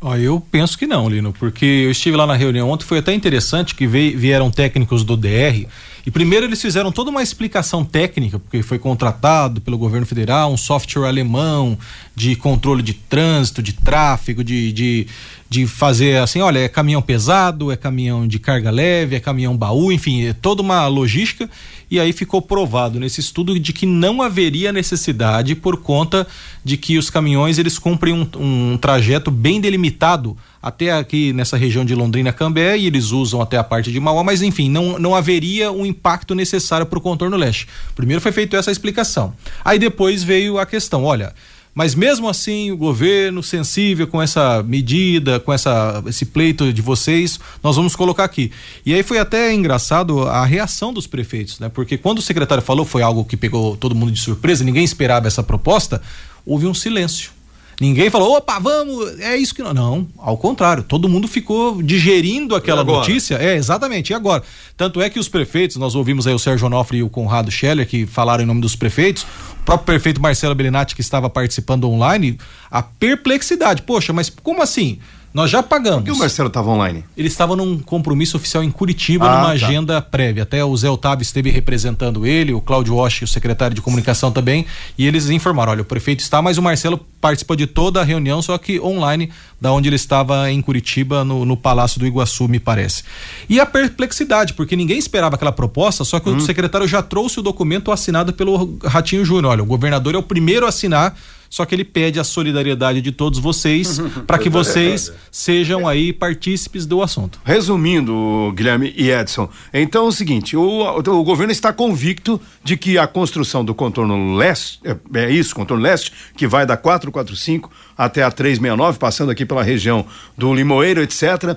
Oh, 0.00 0.14
eu 0.14 0.40
penso 0.52 0.78
que 0.78 0.86
não, 0.86 1.08
Lino, 1.08 1.32
porque 1.32 1.64
eu 1.64 1.90
estive 1.90 2.16
lá 2.16 2.24
na 2.24 2.34
reunião 2.34 2.70
ontem, 2.70 2.84
foi 2.84 2.98
até 2.98 3.12
interessante 3.12 3.74
que 3.74 3.84
veio, 3.84 4.16
vieram 4.16 4.48
técnicos 4.48 5.02
do 5.02 5.16
DR 5.16 5.66
E 6.08 6.10
primeiro 6.10 6.46
eles 6.46 6.62
fizeram 6.62 6.90
toda 6.90 7.10
uma 7.10 7.22
explicação 7.22 7.84
técnica, 7.84 8.38
porque 8.38 8.62
foi 8.62 8.78
contratado 8.78 9.60
pelo 9.60 9.76
governo 9.76 10.06
federal 10.06 10.50
um 10.50 10.56
software 10.56 11.06
alemão 11.06 11.78
de 12.16 12.34
controle 12.34 12.82
de 12.82 12.94
trânsito, 12.94 13.62
de 13.62 13.74
tráfego, 13.74 14.42
de, 14.42 14.72
de, 14.72 15.06
de 15.50 15.66
fazer 15.66 16.16
assim, 16.16 16.40
olha, 16.40 16.60
é 16.60 16.66
caminhão 16.66 17.02
pesado, 17.02 17.70
é 17.70 17.76
caminhão 17.76 18.26
de 18.26 18.38
carga 18.38 18.70
leve, 18.70 19.16
é 19.16 19.20
caminhão 19.20 19.54
baú, 19.54 19.92
enfim, 19.92 20.24
é 20.24 20.32
toda 20.32 20.62
uma 20.62 20.86
logística. 20.86 21.46
E 21.90 22.00
aí 22.00 22.14
ficou 22.14 22.40
provado 22.40 22.98
nesse 22.98 23.20
estudo 23.20 23.60
de 23.60 23.74
que 23.74 23.84
não 23.84 24.22
haveria 24.22 24.72
necessidade 24.72 25.54
por 25.54 25.76
conta 25.76 26.26
de 26.64 26.78
que 26.78 26.96
os 26.96 27.10
caminhões 27.10 27.58
eles 27.58 27.78
cumprem 27.78 28.14
um, 28.14 28.26
um 28.34 28.78
trajeto 28.78 29.30
bem 29.30 29.60
delimitado 29.60 30.34
até 30.62 30.92
aqui 30.92 31.32
nessa 31.32 31.56
região 31.56 31.84
de 31.84 31.94
Londrina 31.94 32.32
Cambé 32.32 32.76
e 32.76 32.86
eles 32.86 33.10
usam 33.10 33.40
até 33.40 33.56
a 33.56 33.64
parte 33.64 33.92
de 33.92 34.00
Mauá, 34.00 34.24
mas 34.24 34.42
enfim, 34.42 34.68
não, 34.68 34.98
não 34.98 35.14
haveria 35.14 35.70
um 35.70 35.86
impacto 35.86 36.34
necessário 36.34 36.86
para 36.86 36.98
o 36.98 37.02
contorno 37.02 37.36
leste. 37.36 37.68
Primeiro 37.94 38.20
foi 38.20 38.32
feita 38.32 38.56
essa 38.56 38.70
explicação. 38.70 39.32
Aí 39.64 39.78
depois 39.78 40.22
veio 40.22 40.58
a 40.58 40.66
questão, 40.66 41.04
olha, 41.04 41.32
mas 41.78 41.94
mesmo 41.94 42.28
assim, 42.28 42.72
o 42.72 42.76
governo 42.76 43.40
sensível 43.40 44.08
com 44.08 44.20
essa 44.20 44.64
medida, 44.64 45.38
com 45.38 45.52
essa, 45.52 46.02
esse 46.08 46.26
pleito 46.26 46.72
de 46.72 46.82
vocês, 46.82 47.38
nós 47.62 47.76
vamos 47.76 47.94
colocar 47.94 48.24
aqui. 48.24 48.50
E 48.84 48.92
aí 48.92 49.04
foi 49.04 49.20
até 49.20 49.54
engraçado 49.54 50.22
a 50.22 50.44
reação 50.44 50.92
dos 50.92 51.06
prefeitos, 51.06 51.60
né? 51.60 51.68
Porque 51.68 51.96
quando 51.96 52.18
o 52.18 52.22
secretário 52.22 52.64
falou, 52.64 52.84
foi 52.84 53.00
algo 53.00 53.24
que 53.24 53.36
pegou 53.36 53.76
todo 53.76 53.94
mundo 53.94 54.10
de 54.10 54.20
surpresa, 54.20 54.64
ninguém 54.64 54.82
esperava 54.82 55.28
essa 55.28 55.40
proposta, 55.40 56.02
houve 56.44 56.66
um 56.66 56.74
silêncio. 56.74 57.37
Ninguém 57.80 58.10
falou, 58.10 58.36
opa, 58.36 58.58
vamos, 58.58 59.20
é 59.20 59.36
isso 59.36 59.54
que 59.54 59.62
não. 59.62 59.72
Não, 59.72 60.08
ao 60.18 60.36
contrário, 60.36 60.82
todo 60.82 61.08
mundo 61.08 61.28
ficou 61.28 61.80
digerindo 61.80 62.56
aquela 62.56 62.82
notícia. 62.82 63.36
É, 63.36 63.54
exatamente, 63.54 64.10
e 64.10 64.14
agora? 64.14 64.42
Tanto 64.76 65.00
é 65.00 65.08
que 65.08 65.18
os 65.18 65.28
prefeitos, 65.28 65.76
nós 65.76 65.94
ouvimos 65.94 66.26
aí 66.26 66.34
o 66.34 66.38
Sérgio 66.40 66.66
Onofre 66.66 66.98
e 66.98 67.02
o 67.04 67.08
Conrado 67.08 67.52
Scheller, 67.52 67.86
que 67.86 68.04
falaram 68.04 68.42
em 68.42 68.46
nome 68.46 68.60
dos 68.60 68.74
prefeitos, 68.74 69.22
o 69.22 69.64
próprio 69.64 69.86
prefeito 69.86 70.20
Marcelo 70.20 70.56
Belinati, 70.56 70.96
que 70.96 71.00
estava 71.00 71.30
participando 71.30 71.88
online, 71.88 72.36
a 72.68 72.82
perplexidade. 72.82 73.82
Poxa, 73.82 74.12
mas 74.12 74.28
como 74.28 74.60
assim? 74.60 74.98
Nós 75.32 75.50
já 75.50 75.62
pagamos. 75.62 76.00
Por 76.00 76.06
que 76.06 76.12
o 76.12 76.18
Marcelo 76.18 76.48
estava 76.48 76.70
online? 76.70 77.04
Ele 77.16 77.28
estava 77.28 77.54
num 77.54 77.78
compromisso 77.78 78.36
oficial 78.36 78.64
em 78.64 78.70
Curitiba, 78.70 79.26
ah, 79.26 79.36
numa 79.36 79.46
tá. 79.46 79.50
agenda 79.50 80.00
prévia. 80.00 80.42
Até 80.42 80.64
o 80.64 80.76
Zé 80.76 80.88
Otávio 80.88 81.22
esteve 81.22 81.50
representando 81.50 82.26
ele, 82.26 82.52
o 82.52 82.60
Cláudio 82.60 82.94
Walsh, 82.94 83.22
o 83.22 83.26
secretário 83.26 83.74
de 83.74 83.82
comunicação 83.82 84.32
também, 84.32 84.64
e 84.96 85.06
eles 85.06 85.28
informaram: 85.28 85.72
olha, 85.72 85.82
o 85.82 85.84
prefeito 85.84 86.20
está, 86.20 86.40
mas 86.40 86.56
o 86.56 86.62
Marcelo 86.62 86.98
participou 87.20 87.56
de 87.56 87.66
toda 87.66 88.00
a 88.00 88.04
reunião, 88.04 88.40
só 88.40 88.56
que 88.56 88.80
online, 88.80 89.30
da 89.60 89.70
onde 89.72 89.88
ele 89.88 89.96
estava 89.96 90.50
em 90.50 90.62
Curitiba, 90.62 91.24
no, 91.24 91.44
no 91.44 91.56
Palácio 91.56 92.00
do 92.00 92.06
Iguaçu, 92.06 92.48
me 92.48 92.58
parece. 92.58 93.02
E 93.48 93.60
a 93.60 93.66
perplexidade, 93.66 94.54
porque 94.54 94.76
ninguém 94.76 94.98
esperava 94.98 95.34
aquela 95.34 95.52
proposta, 95.52 96.04
só 96.04 96.18
que 96.20 96.30
hum. 96.30 96.36
o 96.36 96.40
secretário 96.40 96.88
já 96.88 97.02
trouxe 97.02 97.38
o 97.38 97.42
documento 97.42 97.92
assinado 97.92 98.32
pelo 98.32 98.78
Ratinho 98.84 99.24
Júnior. 99.24 99.52
Olha, 99.52 99.62
o 99.62 99.66
governador 99.66 100.14
é 100.14 100.18
o 100.18 100.22
primeiro 100.22 100.64
a 100.64 100.70
assinar 100.70 101.14
só 101.48 101.64
que 101.64 101.74
ele 101.74 101.84
pede 101.84 102.20
a 102.20 102.24
solidariedade 102.24 103.00
de 103.00 103.12
todos 103.12 103.38
vocês 103.38 104.00
para 104.26 104.38
que 104.38 104.48
vocês 104.48 105.12
sejam 105.30 105.86
aí 105.86 106.12
partícipes 106.12 106.86
do 106.86 107.02
assunto. 107.02 107.40
Resumindo, 107.44 108.52
Guilherme 108.54 108.92
e 108.96 109.10
Edson, 109.10 109.48
então 109.72 110.06
é 110.06 110.08
o 110.08 110.12
seguinte: 110.12 110.56
o, 110.56 110.98
o 110.98 111.24
governo 111.24 111.52
está 111.52 111.72
convicto 111.72 112.40
de 112.62 112.76
que 112.76 112.98
a 112.98 113.06
construção 113.06 113.64
do 113.64 113.74
contorno 113.74 114.34
leste, 114.36 114.80
é, 114.84 114.96
é 115.20 115.30
isso, 115.30 115.54
contorno 115.54 115.82
leste, 115.82 116.12
que 116.36 116.46
vai 116.46 116.66
da 116.66 116.76
445 116.76 117.70
até 117.96 118.22
a 118.22 118.30
369, 118.30 118.98
passando 118.98 119.30
aqui 119.30 119.44
pela 119.44 119.62
região 119.62 120.06
do 120.36 120.54
Limoeiro, 120.54 121.02
etc., 121.02 121.56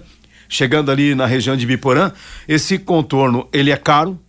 chegando 0.50 0.91
ali 0.91 1.15
na 1.15 1.25
região 1.25 1.55
de 1.55 1.65
Biporã, 1.65 2.12
esse 2.48 2.77
contorno 2.77 3.48
ele 3.53 3.71
é 3.71 3.77
caro 3.77 4.19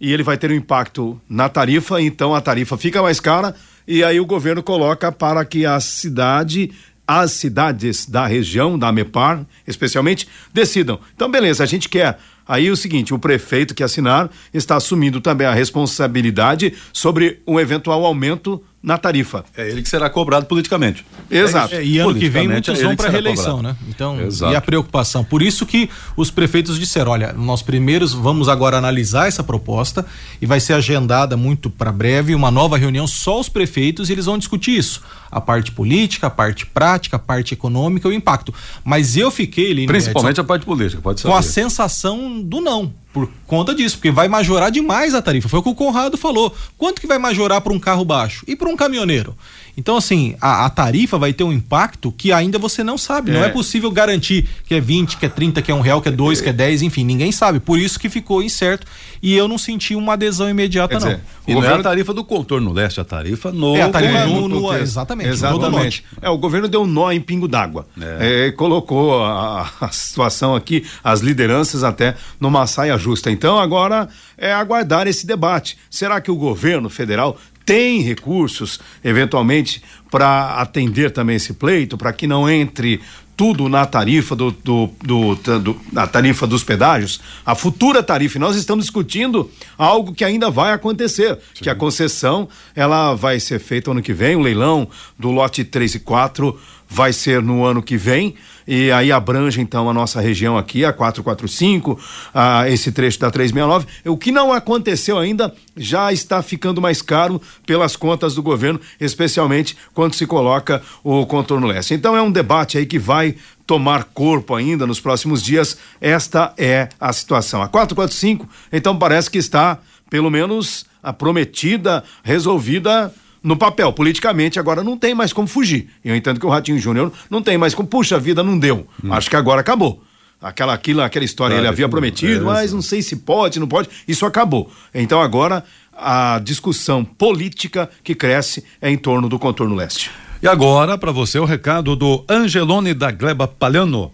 e 0.00 0.12
ele 0.12 0.22
vai 0.22 0.38
ter 0.38 0.50
um 0.50 0.54
impacto 0.54 1.20
na 1.28 1.48
tarifa, 1.48 2.00
então 2.00 2.34
a 2.34 2.40
tarifa 2.40 2.76
fica 2.76 3.02
mais 3.02 3.20
cara 3.20 3.54
e 3.86 4.02
aí 4.02 4.18
o 4.20 4.26
governo 4.26 4.62
coloca 4.62 5.12
para 5.12 5.44
que 5.44 5.66
a 5.66 5.78
cidade 5.80 6.72
as 7.06 7.32
cidades 7.32 8.06
da 8.06 8.24
região, 8.24 8.78
da 8.78 8.92
MEPAR, 8.92 9.44
especialmente, 9.66 10.28
decidam. 10.54 11.00
Então, 11.12 11.28
beleza, 11.28 11.64
a 11.64 11.66
gente 11.66 11.88
quer 11.88 12.16
Aí 12.50 12.68
o 12.68 12.76
seguinte, 12.76 13.14
o 13.14 13.18
prefeito 13.18 13.76
que 13.76 13.82
assinar 13.84 14.28
está 14.52 14.74
assumindo 14.74 15.20
também 15.20 15.46
a 15.46 15.54
responsabilidade 15.54 16.74
sobre 16.92 17.40
um 17.46 17.60
eventual 17.60 18.04
aumento 18.04 18.60
na 18.82 18.96
tarifa. 18.96 19.44
É 19.56 19.68
ele 19.68 19.82
que 19.82 19.88
será 19.88 20.08
cobrado 20.08 20.46
politicamente. 20.46 21.04
Exato. 21.30 21.74
É, 21.74 21.84
e 21.84 21.98
ano 21.98 22.14
que 22.14 22.30
vem 22.30 22.48
muitos 22.48 22.80
é 22.80 22.82
vão 22.82 22.96
para 22.96 23.10
reeleição, 23.10 23.62
né? 23.62 23.76
Então, 23.88 24.18
Exato. 24.20 24.52
e 24.52 24.56
a 24.56 24.60
preocupação. 24.60 25.22
Por 25.22 25.42
isso 25.42 25.66
que 25.66 25.90
os 26.16 26.30
prefeitos 26.30 26.78
disseram, 26.78 27.12
olha, 27.12 27.32
nós 27.34 27.60
primeiros 27.60 28.14
vamos 28.14 28.48
agora 28.48 28.78
analisar 28.78 29.28
essa 29.28 29.44
proposta 29.44 30.06
e 30.40 30.46
vai 30.46 30.60
ser 30.60 30.72
agendada 30.72 31.36
muito 31.36 31.68
para 31.68 31.92
breve 31.92 32.34
uma 32.34 32.50
nova 32.50 32.78
reunião 32.78 33.06
só 33.06 33.38
os 33.38 33.50
prefeitos 33.50 34.08
e 34.08 34.12
eles 34.12 34.24
vão 34.24 34.38
discutir 34.38 34.78
isso, 34.78 35.02
a 35.30 35.40
parte 35.40 35.72
política, 35.72 36.28
a 36.28 36.30
parte 36.30 36.64
prática, 36.64 37.16
a 37.16 37.18
parte 37.18 37.52
econômica, 37.52 38.08
o 38.08 38.12
impacto. 38.12 38.54
Mas 38.82 39.14
eu 39.14 39.30
fiquei, 39.30 39.74
Lino 39.74 39.88
principalmente 39.88 40.32
Edson, 40.32 40.42
a 40.42 40.44
parte 40.44 40.64
política, 40.64 41.02
pode 41.02 41.20
ser. 41.20 41.28
Com 41.28 41.34
a 41.34 41.42
sensação 41.42 42.40
do 42.40 42.62
não 42.62 42.92
por 43.12 43.28
conta 43.46 43.74
disso, 43.74 43.96
porque 43.96 44.10
vai 44.10 44.28
majorar 44.28 44.70
demais 44.70 45.14
a 45.14 45.22
tarifa. 45.22 45.48
Foi 45.48 45.58
o 45.58 45.62
que 45.62 45.68
o 45.68 45.74
Conrado 45.74 46.16
falou. 46.16 46.54
Quanto 46.78 47.00
que 47.00 47.06
vai 47.06 47.18
majorar 47.18 47.60
para 47.60 47.72
um 47.72 47.78
carro 47.78 48.04
baixo 48.04 48.44
e 48.46 48.54
para 48.54 48.68
um 48.68 48.76
caminhoneiro? 48.76 49.36
Então, 49.76 49.96
assim, 49.96 50.36
a, 50.40 50.66
a, 50.66 50.70
tarifa 50.70 51.16
vai 51.16 51.32
ter 51.32 51.42
um 51.42 51.52
impacto 51.52 52.12
que 52.12 52.32
ainda 52.32 52.58
você 52.58 52.84
não 52.84 52.98
sabe. 52.98 53.30
É. 53.30 53.34
Não 53.34 53.44
é 53.44 53.48
possível 53.48 53.90
garantir 53.90 54.46
que 54.66 54.74
é 54.74 54.80
20, 54.80 55.16
que 55.16 55.26
é 55.26 55.28
30, 55.28 55.62
que 55.62 55.70
é 55.70 55.74
um 55.74 55.80
real, 55.80 56.02
que 56.02 56.08
é 56.08 56.12
dois, 56.12 56.40
é. 56.40 56.42
que 56.42 56.48
é 56.50 56.52
10, 56.52 56.82
enfim, 56.82 57.04
ninguém 57.04 57.32
sabe. 57.32 57.60
Por 57.60 57.78
isso 57.78 57.98
que 57.98 58.08
ficou 58.08 58.42
incerto 58.42 58.86
e 59.22 59.34
eu 59.34 59.48
não 59.48 59.58
senti 59.58 59.94
uma 59.94 60.14
adesão 60.14 60.48
imediata, 60.48 60.98
não. 60.98 61.20
E 61.46 61.54
governo... 61.54 61.60
não 61.60 61.76
é 61.76 61.80
a 61.80 61.82
tarifa 61.82 62.14
do 62.14 62.22
contorno 62.22 62.72
leste, 62.72 63.00
a 63.00 63.04
tarifa 63.04 63.50
no. 63.50 63.76
É 63.76 63.82
a 63.82 63.88
tarifa 63.88 64.26
no, 64.26 64.48
no, 64.48 64.60
no, 64.60 64.76
exatamente. 64.76 65.30
Exatamente. 65.30 66.04
É, 66.20 66.28
o 66.28 66.38
governo 66.38 66.68
deu 66.68 66.82
um 66.82 66.86
nó 66.86 67.10
em 67.10 67.20
pingo 67.20 67.48
d'água. 67.48 67.86
É. 68.00 68.48
É, 68.48 68.52
colocou 68.52 69.22
a, 69.24 69.70
a, 69.80 69.88
situação 69.90 70.54
aqui, 70.54 70.84
as 71.02 71.20
lideranças 71.20 71.82
até 71.82 72.16
numa 72.38 72.66
saia 72.66 72.98
justa. 73.00 73.30
Então 73.30 73.58
agora 73.58 74.08
é 74.38 74.52
aguardar 74.52 75.08
esse 75.08 75.26
debate. 75.26 75.76
Será 75.90 76.20
que 76.20 76.30
o 76.30 76.36
governo 76.36 76.88
federal 76.88 77.36
tem 77.66 78.00
recursos, 78.02 78.80
eventualmente, 79.02 79.82
para 80.10 80.60
atender 80.60 81.10
também 81.10 81.36
esse 81.36 81.52
pleito, 81.52 81.96
para 81.96 82.12
que 82.12 82.26
não 82.26 82.48
entre 82.48 83.00
tudo 83.40 83.70
na 83.70 83.86
tarifa 83.86 84.36
do, 84.36 84.50
do, 84.50 84.90
do, 85.02 85.34
do, 85.34 85.80
na 85.90 86.06
tarifa 86.06 86.46
dos 86.46 86.62
pedágios, 86.62 87.22
a 87.46 87.54
futura 87.54 88.02
tarifa. 88.02 88.36
E 88.36 88.40
nós 88.40 88.54
estamos 88.54 88.84
discutindo 88.84 89.50
algo 89.78 90.12
que 90.12 90.24
ainda 90.24 90.50
vai 90.50 90.72
acontecer, 90.72 91.38
Sim. 91.54 91.62
que 91.62 91.70
a 91.70 91.74
concessão 91.74 92.46
ela 92.76 93.14
vai 93.14 93.40
ser 93.40 93.58
feita 93.58 93.92
ano 93.92 94.02
que 94.02 94.12
vem, 94.12 94.36
o 94.36 94.40
leilão 94.40 94.86
do 95.18 95.30
lote 95.30 95.64
3 95.64 95.94
e 95.94 96.00
4 96.00 96.60
vai 96.90 97.12
ser 97.12 97.40
no 97.40 97.64
ano 97.64 97.80
que 97.80 97.96
vem 97.96 98.34
e 98.66 98.92
aí 98.92 99.10
abrange 99.10 99.60
então 99.60 99.88
a 99.90 99.92
nossa 99.92 100.20
região 100.20 100.56
aqui, 100.56 100.84
a 100.84 100.92
445, 100.92 101.98
a 102.32 102.68
esse 102.68 102.92
trecho 102.92 103.18
da 103.18 103.28
369. 103.28 103.86
O 104.06 104.16
que 104.16 104.30
não 104.30 104.52
aconteceu 104.52 105.18
ainda 105.18 105.52
já 105.76 106.12
está 106.12 106.40
ficando 106.40 106.80
mais 106.80 107.02
caro 107.02 107.42
pelas 107.66 107.96
contas 107.96 108.34
do 108.34 108.42
governo, 108.42 108.80
especialmente 109.00 109.76
quando 109.92 110.14
se 110.14 110.24
coloca 110.24 110.80
o 111.02 111.26
contorno 111.26 111.66
leste. 111.66 111.94
Então 111.94 112.16
é 112.16 112.22
um 112.22 112.30
debate 112.30 112.78
aí 112.78 112.86
que 112.86 112.98
vai 112.98 113.34
tomar 113.66 114.04
corpo 114.04 114.54
ainda 114.54 114.86
nos 114.86 115.00
próximos 115.00 115.42
dias. 115.42 115.76
Esta 116.00 116.54
é 116.56 116.88
a 117.00 117.12
situação. 117.12 117.62
A 117.62 117.68
445, 117.68 118.48
então 118.72 118.96
parece 118.96 119.28
que 119.28 119.38
está 119.38 119.78
pelo 120.08 120.30
menos 120.30 120.84
a 121.02 121.12
prometida, 121.12 122.04
resolvida 122.22 123.12
no 123.42 123.56
papel, 123.56 123.92
politicamente, 123.92 124.58
agora 124.58 124.82
não 124.82 124.96
tem 124.96 125.14
mais 125.14 125.32
como 125.32 125.48
fugir. 125.48 125.88
Eu 126.04 126.14
entendo 126.14 126.38
que 126.38 126.46
o 126.46 126.48
Ratinho 126.50 126.78
Júnior 126.78 127.12
não 127.28 127.42
tem 127.42 127.56
mais 127.56 127.74
como, 127.74 127.88
puxa 127.88 128.18
vida, 128.18 128.42
não 128.42 128.58
deu. 128.58 128.86
Hum. 129.02 129.12
Acho 129.12 129.30
que 129.30 129.36
agora 129.36 129.60
acabou. 129.60 130.02
Aquela, 130.42 130.72
aquilo, 130.72 131.02
aquela 131.02 131.24
história, 131.24 131.54
ele 131.54 131.66
havia 131.66 131.88
prometido, 131.88 132.42
é, 132.42 132.46
mas 132.46 132.72
não 132.72 132.80
sei 132.80 133.02
se 133.02 133.16
pode, 133.16 133.60
não 133.60 133.68
pode. 133.68 133.90
Isso 134.08 134.24
acabou. 134.24 134.70
Então 134.94 135.20
agora 135.20 135.62
a 135.92 136.40
discussão 136.42 137.04
política 137.04 137.90
que 138.02 138.14
cresce 138.14 138.64
é 138.80 138.90
em 138.90 138.96
torno 138.96 139.28
do 139.28 139.38
contorno 139.38 139.74
leste. 139.74 140.10
E 140.42 140.48
agora, 140.48 140.96
para 140.96 141.12
você, 141.12 141.38
o 141.38 141.44
recado 141.44 141.94
do 141.94 142.24
Angelone 142.26 142.94
da 142.94 143.10
Gleba 143.10 143.46
Palhano. 143.46 144.10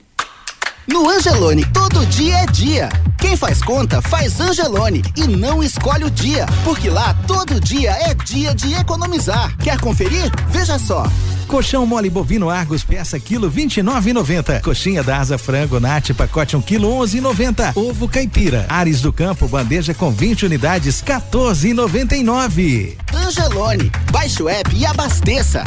No 0.88 1.11
Angelone, 1.11 1.64
todo 1.73 2.07
dia 2.07 2.37
é 2.38 2.47
dia. 2.47 2.88
Quem 3.19 3.37
faz 3.37 3.61
conta, 3.61 4.00
faz 4.00 4.38
Angelone 4.40 5.02
e 5.16 5.26
não 5.26 5.61
escolhe 5.61 6.05
o 6.05 6.11
dia, 6.11 6.47
porque 6.62 6.88
lá 6.88 7.12
todo 7.26 7.61
dia 7.61 7.90
é 7.90 8.14
dia 8.14 8.55
de 8.55 8.73
economizar. 8.75 9.57
Quer 9.59 9.81
conferir? 9.81 10.31
Veja 10.49 10.78
só. 10.78 11.05
Colchão 11.49 11.85
mole 11.85 12.09
bovino 12.09 12.49
Argos 12.49 12.85
peça 12.85 13.19
quilo 13.19 13.50
29,90. 13.50 14.61
Coxinha 14.62 15.02
da 15.02 15.19
asa 15.19 15.37
frango 15.37 15.81
Nat 15.81 16.12
pacote 16.12 16.57
1 16.57 16.62
quilo 16.62 16.88
11,90. 16.88 17.76
Ovo 17.76 18.09
caipira 18.09 18.64
Ares 18.69 19.00
do 19.00 19.12
Campo 19.12 19.49
bandeja 19.49 19.93
com 19.93 20.12
20 20.12 20.47
unidades 20.47 21.02
14,99. 21.02 22.97
Angelone, 23.12 23.90
baixe 24.12 24.40
o 24.40 24.49
app 24.49 24.71
e 24.73 24.87
abasteça. 24.87 25.64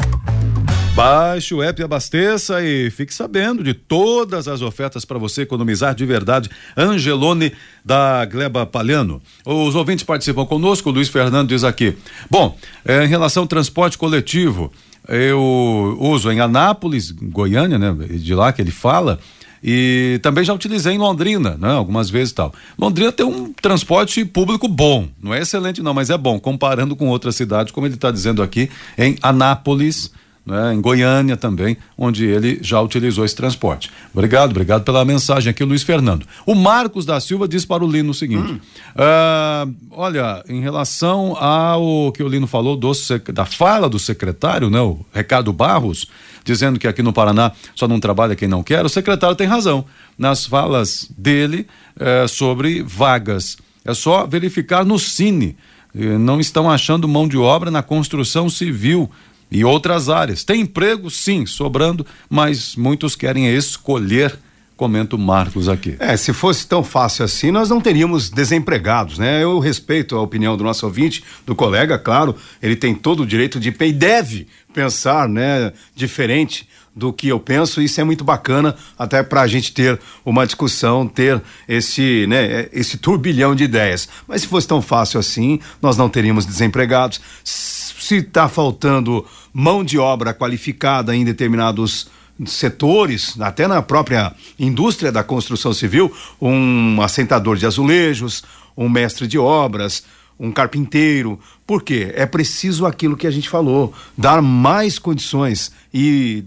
Baixe 0.96 1.54
o 1.54 1.64
app 1.64 1.82
abasteça 1.82 2.62
e 2.62 2.90
fique 2.90 3.14
sabendo 3.14 3.64
de 3.64 3.74
todas 3.74 4.48
as 4.48 4.62
ofertas 4.62 5.06
para 5.06 5.18
você 5.18 5.44
economizar 5.44 5.96
de 5.96 6.06
verdade. 6.06 6.50
Angelone 6.76 7.54
da 7.86 8.26
Gleba 8.26 8.66
Palhano. 8.66 9.22
Os 9.46 9.76
ouvintes 9.76 10.04
participam 10.04 10.46
conosco, 10.46 10.90
o 10.90 10.92
Luiz 10.92 11.08
Fernando 11.08 11.50
diz 11.50 11.64
aqui. 11.64 11.96
Bom, 12.30 12.58
é, 12.84 13.06
em 13.06 13.08
relação 13.08 13.44
ao 13.44 13.48
transporte 13.48 13.98
coletivo, 13.98 14.72
eu 15.08 15.98
uso 16.00 16.32
em 16.32 16.40
Anápolis, 16.40 17.12
Goiânia, 17.12 17.80
né? 17.80 17.96
De 18.10 18.36
lá 18.36 18.52
que 18.52 18.62
ele 18.62 18.72
fala. 18.72 19.20
E 19.64 20.20
também 20.22 20.44
já 20.44 20.54
utilizei 20.54 20.94
em 20.94 20.98
Londrina, 20.98 21.58
né? 21.58 21.72
Algumas 21.72 22.10
vezes 22.10 22.34
tal. 22.34 22.54
Londrina 22.78 23.12
tem 23.12 23.26
um 23.26 23.52
transporte 23.54 24.24
público 24.24 24.68
bom, 24.68 25.08
não 25.22 25.34
é 25.34 25.42
excelente 25.42 25.82
não, 25.82 25.94
mas 25.94 26.10
é 26.10 26.18
bom, 26.18 26.40
comparando 26.40 26.96
com 26.96 27.08
outras 27.08 27.36
cidades, 27.36 27.72
como 27.72 27.86
ele 27.86 27.96
está 27.96 28.12
dizendo 28.12 28.42
aqui, 28.42 28.70
em 28.98 29.18
Anápolis, 29.22 30.12
né, 30.50 30.74
em 30.74 30.82
Goiânia 30.82 31.38
também, 31.38 31.78
onde 31.96 32.26
ele 32.26 32.58
já 32.62 32.82
utilizou 32.82 33.24
esse 33.24 33.36
transporte. 33.36 33.92
Obrigado, 34.12 34.50
obrigado 34.50 34.84
pela 34.84 35.06
mensagem 35.06 35.52
aqui, 35.52 35.64
Luiz 35.64 35.84
Fernando. 35.84 36.26
O 36.46 36.56
Marcos 36.56 37.06
da 37.06 37.20
Silva 37.20 37.48
diz 37.48 37.66
para 37.66 37.86
o 37.86 37.90
Lino 37.90 38.10
o 38.10 38.14
seguinte: 38.14 38.54
hum. 38.54 38.60
uh, 38.96 39.76
olha, 39.92 40.44
em 40.50 40.60
relação 40.60 41.38
ao 41.38 42.12
que 42.12 42.24
o 42.24 42.28
Lino 42.28 42.48
falou 42.48 42.76
do, 42.76 42.92
da 43.32 43.46
fala 43.46 43.88
do 43.88 44.00
secretário, 44.00 44.72
né, 44.72 44.82
o 44.82 45.06
Recado 45.14 45.54
Barros, 45.54 46.08
dizendo 46.44 46.80
que 46.80 46.88
aqui 46.88 47.04
no 47.04 47.14
Paraná 47.14 47.52
só 47.76 47.88
não 47.88 48.00
trabalha 48.00 48.36
quem 48.36 48.48
não 48.48 48.64
quer, 48.64 48.84
o 48.84 48.90
secretário 48.90 49.36
tem 49.36 49.46
razão 49.46 49.86
nas 50.18 50.48
falas 50.48 51.08
dele 51.16 51.68
uh, 51.96 52.28
sobre 52.28 52.82
vagas. 52.82 53.58
É 53.86 53.94
só 53.94 54.26
verificar 54.26 54.84
no 54.84 54.98
Cine. 54.98 55.56
Não 55.92 56.40
estão 56.40 56.70
achando 56.70 57.08
mão 57.08 57.28
de 57.28 57.36
obra 57.36 57.72
na 57.72 57.82
construção 57.82 58.48
civil 58.48 59.10
e 59.52 59.64
outras 59.64 60.10
áreas. 60.10 60.44
Tem 60.44 60.62
emprego, 60.62 61.10
sim, 61.10 61.46
sobrando, 61.46 62.06
mas 62.30 62.76
muitos 62.76 63.16
querem 63.16 63.48
escolher 63.48 64.38
comenta 64.80 65.18
o 65.18 65.20
Marcos 65.20 65.68
aqui. 65.68 65.98
É, 66.00 66.16
se 66.16 66.32
fosse 66.32 66.66
tão 66.66 66.82
fácil 66.82 67.26
assim, 67.26 67.52
nós 67.52 67.70
não 67.70 67.82
teríamos 67.82 68.30
desempregados, 68.30 69.18
né? 69.18 69.44
Eu 69.44 69.60
respeito 69.60 70.16
a 70.16 70.22
opinião 70.22 70.56
do 70.56 70.64
nosso 70.64 70.86
ouvinte, 70.86 71.22
do 71.46 71.54
colega, 71.54 72.00
claro, 72.00 72.34
ele 72.62 72.78
tem 72.78 72.96
todo 72.96 73.24
o 73.24 73.26
direito 73.26 73.60
de 73.60 73.76
e 73.78 73.92
deve 73.92 74.48
pensar, 74.74 75.28
né, 75.28 75.74
diferente 75.94 76.66
do 76.96 77.14
que 77.14 77.28
eu 77.28 77.40
penso, 77.40 77.82
isso 77.82 78.00
é 78.02 78.04
muito 78.04 78.24
bacana, 78.24 78.76
até 78.98 79.24
para 79.24 79.42
a 79.42 79.48
gente 79.48 79.72
ter 79.74 80.00
uma 80.26 80.46
discussão, 80.46 81.08
ter 81.08 81.42
esse, 81.68 82.26
né, 82.28 82.68
esse 82.74 82.98
turbilhão 82.98 83.56
de 83.56 83.64
ideias. 83.64 84.10
Mas 84.28 84.42
se 84.42 84.48
fosse 84.48 84.68
tão 84.68 84.82
fácil 84.82 85.20
assim, 85.20 85.60
nós 85.82 85.98
não 85.98 86.10
teríamos 86.10 86.46
desempregados. 86.46 87.22
Se 87.44 88.16
está 88.18 88.50
faltando 88.50 89.26
mão 89.54 89.84
de 89.84 89.98
obra 89.98 90.34
qualificada 90.34 91.16
em 91.16 91.24
determinados 91.24 92.10
setores, 92.46 93.40
até 93.40 93.68
na 93.68 93.82
própria 93.82 94.34
indústria 94.58 95.12
da 95.12 95.24
construção 95.24 95.74
civil, 95.74 96.14
um 96.42 97.02
assentador 97.02 97.58
de 97.58 97.66
azulejos, 97.66 98.44
um 98.78 98.88
mestre 98.88 99.28
de 99.28 99.38
obras, 99.38 100.04
um 100.40 100.52
carpinteiro. 100.52 101.40
Por 101.68 101.84
quê? 101.84 102.12
É 102.16 102.26
preciso 102.26 102.86
aquilo 102.86 103.18
que 103.18 103.28
a 103.28 103.32
gente 103.32 103.50
falou, 103.50 103.94
dar 104.18 104.42
mais 104.42 104.98
condições 104.98 105.72
e 105.94 106.46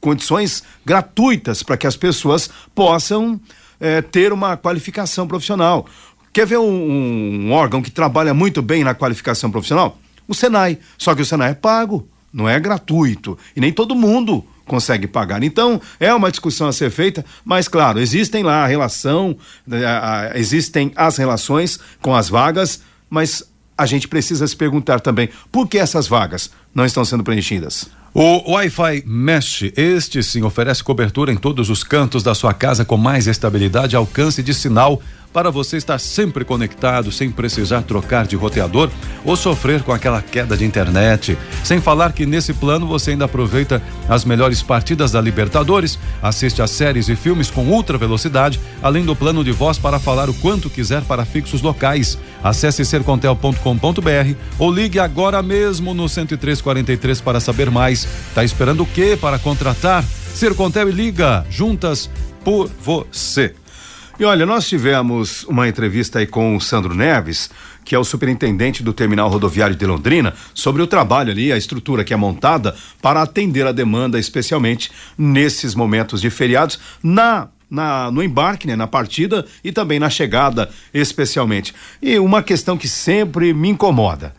condições 0.00 0.62
gratuitas 0.84 1.62
para 1.62 1.76
que 1.76 1.86
as 1.86 1.96
pessoas 1.96 2.48
possam 2.74 3.40
é, 3.78 4.00
ter 4.00 4.32
uma 4.32 4.56
qualificação 4.56 5.26
profissional. 5.28 5.86
Quer 6.32 6.46
ver 6.46 6.58
um, 6.58 7.46
um 7.46 7.52
órgão 7.52 7.82
que 7.82 7.90
trabalha 7.90 8.32
muito 8.32 8.62
bem 8.62 8.84
na 8.84 8.94
qualificação 8.94 9.50
profissional? 9.50 9.98
O 10.26 10.34
Senai. 10.34 10.78
Só 10.96 11.14
que 11.14 11.22
o 11.22 11.26
Senai 11.26 11.50
é 11.50 11.54
pago 11.54 12.08
não 12.32 12.48
é 12.48 12.58
gratuito 12.60 13.36
e 13.54 13.60
nem 13.60 13.72
todo 13.72 13.94
mundo 13.94 14.44
consegue 14.64 15.06
pagar. 15.08 15.42
Então, 15.42 15.80
é 15.98 16.14
uma 16.14 16.30
discussão 16.30 16.68
a 16.68 16.72
ser 16.72 16.90
feita, 16.90 17.24
mas 17.44 17.66
claro, 17.66 17.98
existem 17.98 18.44
lá 18.44 18.62
a 18.62 18.66
relação, 18.66 19.36
né, 19.66 19.80
existem 20.36 20.92
as 20.94 21.16
relações 21.16 21.80
com 22.00 22.14
as 22.14 22.28
vagas, 22.28 22.82
mas 23.08 23.42
a 23.76 23.84
gente 23.84 24.06
precisa 24.06 24.46
se 24.46 24.56
perguntar 24.56 25.00
também 25.00 25.28
por 25.50 25.66
que 25.66 25.78
essas 25.78 26.06
vagas 26.06 26.50
não 26.72 26.84
estão 26.84 27.04
sendo 27.04 27.24
preenchidas. 27.24 27.90
O 28.12 28.54
Wi-Fi 28.54 29.04
Mesh, 29.06 29.70
este 29.76 30.20
sim 30.20 30.42
oferece 30.42 30.82
cobertura 30.82 31.32
em 31.32 31.36
todos 31.36 31.70
os 31.70 31.84
cantos 31.84 32.24
da 32.24 32.34
sua 32.34 32.52
casa 32.52 32.84
com 32.84 32.96
mais 32.96 33.28
estabilidade 33.28 33.94
e 33.94 33.96
alcance 33.96 34.42
de 34.42 34.52
sinal 34.52 35.00
para 35.32 35.50
você 35.50 35.76
estar 35.76 35.98
sempre 35.98 36.44
conectado 36.44 37.12
sem 37.12 37.30
precisar 37.30 37.82
trocar 37.82 38.26
de 38.26 38.36
roteador 38.36 38.90
ou 39.24 39.36
sofrer 39.36 39.82
com 39.82 39.92
aquela 39.92 40.20
queda 40.20 40.56
de 40.56 40.64
internet. 40.64 41.38
Sem 41.62 41.80
falar 41.80 42.12
que 42.12 42.26
nesse 42.26 42.52
plano 42.52 42.86
você 42.86 43.12
ainda 43.12 43.26
aproveita 43.26 43.82
as 44.08 44.24
melhores 44.24 44.62
partidas 44.62 45.12
da 45.12 45.20
Libertadores, 45.20 45.98
assiste 46.22 46.60
a 46.62 46.66
séries 46.66 47.08
e 47.08 47.16
filmes 47.16 47.50
com 47.50 47.66
ultra 47.66 47.96
velocidade, 47.96 48.60
além 48.82 49.04
do 49.04 49.14
plano 49.14 49.44
de 49.44 49.52
voz 49.52 49.78
para 49.78 49.98
falar 49.98 50.28
o 50.28 50.34
quanto 50.34 50.70
quiser 50.70 51.02
para 51.02 51.24
fixos 51.24 51.62
locais. 51.62 52.18
Acesse 52.42 52.84
sercontel.com.br 52.84 54.34
ou 54.58 54.72
ligue 54.72 54.98
agora 54.98 55.42
mesmo 55.42 55.94
no 55.94 56.08
10343 56.08 57.20
para 57.20 57.40
saber 57.40 57.70
mais. 57.70 58.08
Tá 58.34 58.42
esperando 58.42 58.82
o 58.82 58.86
quê 58.86 59.16
para 59.20 59.38
contratar? 59.38 60.04
Sercontel 60.34 60.88
e 60.88 60.92
liga 60.92 61.44
juntas 61.50 62.08
por 62.44 62.70
você. 62.82 63.59
E 64.20 64.24
olha, 64.26 64.44
nós 64.44 64.68
tivemos 64.68 65.44
uma 65.44 65.66
entrevista 65.66 66.18
aí 66.18 66.26
com 66.26 66.54
o 66.54 66.60
Sandro 66.60 66.94
Neves, 66.94 67.48
que 67.82 67.94
é 67.94 67.98
o 67.98 68.04
superintendente 68.04 68.82
do 68.82 68.92
terminal 68.92 69.30
rodoviário 69.30 69.74
de 69.74 69.86
Londrina, 69.86 70.34
sobre 70.52 70.82
o 70.82 70.86
trabalho 70.86 71.30
ali, 71.30 71.50
a 71.50 71.56
estrutura 71.56 72.04
que 72.04 72.12
é 72.12 72.16
montada 72.18 72.76
para 73.00 73.22
atender 73.22 73.66
a 73.66 73.72
demanda, 73.72 74.18
especialmente 74.18 74.90
nesses 75.16 75.74
momentos 75.74 76.20
de 76.20 76.28
feriados, 76.28 76.78
na 77.02 77.48
na, 77.70 78.10
no 78.10 78.22
embarque, 78.22 78.66
né, 78.66 78.76
na 78.76 78.86
partida 78.86 79.46
e 79.62 79.72
também 79.72 79.98
na 79.98 80.10
chegada, 80.10 80.68
especialmente. 80.92 81.72
E 82.02 82.18
uma 82.18 82.42
questão 82.42 82.76
que 82.76 82.88
sempre 82.88 83.54
me 83.54 83.68
incomoda 83.68 84.34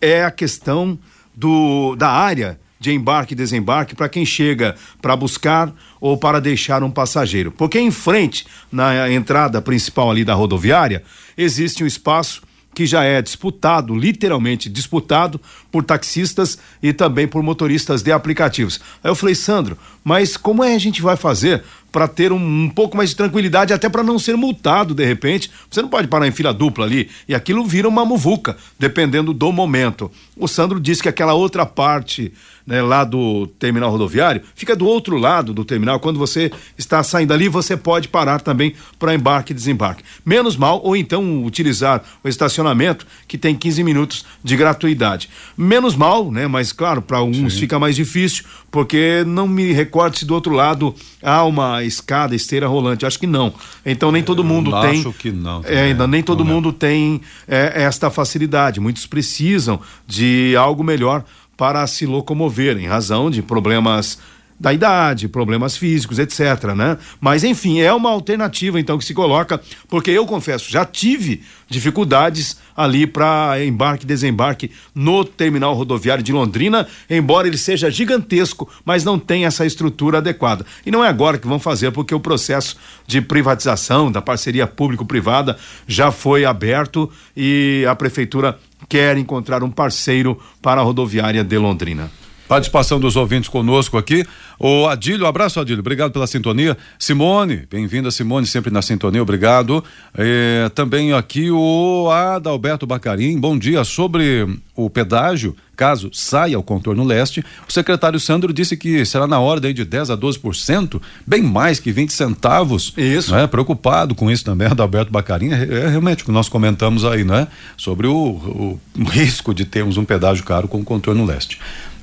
é 0.00 0.24
a 0.24 0.30
questão 0.30 0.98
do, 1.34 1.96
da 1.96 2.08
área 2.08 2.58
de 2.78 2.92
embarque 2.92 3.32
e 3.32 3.36
desembarque 3.36 3.94
para 3.94 4.08
quem 4.08 4.24
chega 4.24 4.74
para 5.00 5.16
buscar 5.16 5.72
ou 6.00 6.16
para 6.16 6.40
deixar 6.40 6.82
um 6.82 6.90
passageiro. 6.90 7.50
Porque 7.50 7.78
em 7.78 7.90
frente, 7.90 8.46
na 8.70 9.10
entrada 9.10 9.60
principal 9.60 10.10
ali 10.10 10.24
da 10.24 10.34
rodoviária, 10.34 11.02
existe 11.36 11.82
um 11.82 11.86
espaço 11.86 12.42
que 12.74 12.86
já 12.86 13.02
é 13.02 13.20
disputado, 13.20 13.92
literalmente 13.96 14.68
disputado, 14.68 15.40
por 15.68 15.82
taxistas 15.82 16.58
e 16.80 16.92
também 16.92 17.26
por 17.26 17.42
motoristas 17.42 18.02
de 18.02 18.12
aplicativos. 18.12 18.80
Aí 19.02 19.10
eu 19.10 19.16
falei, 19.16 19.34
Sandro, 19.34 19.76
mas 20.04 20.36
como 20.36 20.62
é 20.62 20.76
a 20.76 20.78
gente 20.78 21.02
vai 21.02 21.16
fazer 21.16 21.64
para 21.90 22.06
ter 22.06 22.32
um, 22.32 22.64
um, 22.64 22.68
pouco 22.68 22.96
mais 22.96 23.10
de 23.10 23.16
tranquilidade, 23.16 23.72
até 23.72 23.88
para 23.88 24.02
não 24.02 24.18
ser 24.18 24.36
multado 24.36 24.94
de 24.94 25.04
repente. 25.04 25.50
Você 25.70 25.82
não 25.82 25.88
pode 25.88 26.06
parar 26.06 26.28
em 26.28 26.32
fila 26.32 26.52
dupla 26.52 26.84
ali 26.84 27.10
e 27.26 27.34
aquilo 27.34 27.64
vira 27.64 27.88
uma 27.88 28.04
muvuca, 28.04 28.56
dependendo 28.78 29.32
do 29.32 29.50
momento. 29.50 30.10
O 30.38 30.48
Sandro 30.48 30.80
disse 30.80 31.02
que 31.02 31.08
aquela 31.08 31.34
outra 31.34 31.66
parte 31.66 32.32
né, 32.68 32.82
lá 32.82 33.02
do 33.02 33.46
terminal 33.58 33.90
rodoviário 33.90 34.42
fica 34.54 34.76
do 34.76 34.86
outro 34.86 35.16
lado 35.16 35.54
do 35.54 35.64
terminal. 35.64 35.98
Quando 35.98 36.18
você 36.18 36.52
está 36.76 37.02
saindo 37.02 37.32
ali, 37.32 37.48
você 37.48 37.78
pode 37.78 38.08
parar 38.08 38.42
também 38.42 38.74
para 38.98 39.14
embarque 39.14 39.52
e 39.52 39.54
desembarque. 39.54 40.04
Menos 40.22 40.54
mal, 40.54 40.78
ou 40.84 40.94
então 40.94 41.44
utilizar 41.44 42.04
o 42.22 42.28
estacionamento 42.28 43.06
que 43.26 43.38
tem 43.38 43.56
15 43.56 43.82
minutos 43.82 44.26
de 44.44 44.54
gratuidade. 44.54 45.30
Menos 45.56 45.96
mal, 45.96 46.30
né? 46.30 46.46
Mas 46.46 46.70
claro, 46.70 47.00
para 47.00 47.22
uns 47.22 47.54
Sim. 47.54 47.60
fica 47.60 47.78
mais 47.78 47.96
difícil, 47.96 48.44
porque 48.70 49.24
não 49.26 49.48
me 49.48 49.72
recordo 49.72 50.18
se 50.18 50.26
do 50.26 50.34
outro 50.34 50.52
lado 50.52 50.94
há 51.22 51.42
uma 51.44 51.82
escada, 51.82 52.36
esteira 52.36 52.68
rolante. 52.68 53.06
Acho 53.06 53.18
que 53.18 53.26
não. 53.26 53.54
Então 53.84 54.12
nem 54.12 54.22
todo 54.22 54.44
mundo 54.44 54.70
Eu 54.70 54.80
tem. 54.82 55.00
Acho 55.00 55.12
que 55.14 55.32
não. 55.32 55.62
É, 55.64 55.84
ainda 55.84 56.06
nem 56.06 56.22
todo 56.22 56.44
mundo 56.44 56.70
tem 56.70 57.22
é, 57.46 57.82
esta 57.82 58.10
facilidade. 58.10 58.78
Muitos 58.78 59.06
precisam 59.06 59.80
de 60.06 60.27
algo 60.56 60.82
melhor 60.82 61.24
para 61.56 61.86
se 61.86 62.06
locomover, 62.06 62.76
em 62.78 62.86
razão 62.86 63.30
de 63.30 63.42
problemas 63.42 64.18
da 64.58 64.72
idade, 64.72 65.28
problemas 65.28 65.76
físicos, 65.76 66.18
etc, 66.18 66.74
né? 66.76 66.98
Mas 67.20 67.44
enfim, 67.44 67.80
é 67.80 67.92
uma 67.92 68.10
alternativa 68.10 68.80
então 68.80 68.98
que 68.98 69.04
se 69.04 69.14
coloca, 69.14 69.60
porque 69.88 70.10
eu 70.10 70.26
confesso, 70.26 70.70
já 70.70 70.84
tive 70.84 71.42
dificuldades 71.68 72.58
ali 72.76 73.06
para 73.06 73.64
embarque 73.64 74.04
e 74.04 74.08
desembarque 74.08 74.70
no 74.94 75.24
terminal 75.24 75.74
rodoviário 75.74 76.24
de 76.24 76.32
Londrina, 76.32 76.86
embora 77.08 77.46
ele 77.46 77.58
seja 77.58 77.90
gigantesco, 77.90 78.68
mas 78.84 79.04
não 79.04 79.18
tem 79.18 79.44
essa 79.44 79.66
estrutura 79.66 80.18
adequada. 80.18 80.64
E 80.84 80.90
não 80.90 81.04
é 81.04 81.08
agora 81.08 81.38
que 81.38 81.46
vão 81.46 81.58
fazer, 81.58 81.90
porque 81.92 82.14
o 82.14 82.20
processo 82.20 82.76
de 83.06 83.20
privatização 83.20 84.10
da 84.10 84.22
parceria 84.22 84.66
público-privada 84.66 85.58
já 85.86 86.10
foi 86.10 86.44
aberto 86.44 87.10
e 87.36 87.84
a 87.88 87.94
prefeitura 87.94 88.58
quer 88.88 89.16
encontrar 89.16 89.62
um 89.62 89.70
parceiro 89.70 90.40
para 90.62 90.80
a 90.80 90.84
rodoviária 90.84 91.44
de 91.44 91.58
Londrina. 91.58 92.10
Participação 92.48 92.98
dos 92.98 93.14
ouvintes 93.14 93.50
conosco 93.50 93.98
aqui. 93.98 94.24
O 94.58 94.86
Adílio, 94.86 95.26
abraço 95.26 95.60
Adílio, 95.60 95.80
obrigado 95.80 96.12
pela 96.12 96.26
sintonia. 96.26 96.78
Simone, 96.98 97.68
bem-vinda 97.70 98.10
Simone, 98.10 98.46
sempre 98.46 98.72
na 98.72 98.80
sintonia, 98.80 99.22
obrigado. 99.22 99.84
É, 100.16 100.70
também 100.74 101.12
aqui 101.12 101.50
o 101.50 102.08
Adalberto 102.10 102.86
Bacarim, 102.86 103.38
bom 103.38 103.58
dia. 103.58 103.84
Sobre 103.84 104.48
o 104.74 104.88
pedágio, 104.88 105.54
caso 105.76 106.10
saia 106.12 106.58
o 106.58 106.62
contorno 106.62 107.04
leste, 107.04 107.44
o 107.68 107.72
secretário 107.72 108.18
Sandro 108.18 108.52
disse 108.52 108.76
que 108.76 109.04
será 109.04 109.26
na 109.26 109.38
ordem 109.38 109.74
de 109.74 109.84
10 109.84 110.10
a 110.10 110.16
12%, 110.16 111.00
bem 111.26 111.42
mais 111.42 111.78
que 111.78 111.92
20 111.92 112.12
centavos. 112.12 112.94
Isso. 112.96 113.32
Né? 113.32 113.46
Preocupado 113.46 114.14
com 114.14 114.30
isso 114.30 114.44
também, 114.44 114.66
Adalberto 114.68 115.12
Bacarim, 115.12 115.52
é, 115.52 115.84
é 115.84 115.88
realmente 115.88 116.22
o 116.22 116.26
que 116.26 116.32
nós 116.32 116.48
comentamos 116.48 117.04
aí, 117.04 117.24
né? 117.24 117.46
Sobre 117.76 118.06
o, 118.06 118.78
o 118.98 119.04
risco 119.04 119.52
de 119.52 119.64
termos 119.64 119.96
um 119.96 120.04
pedágio 120.04 120.44
caro 120.44 120.66
com 120.66 120.80
o 120.80 120.84
contorno 120.84 121.24
leste. 121.24 121.58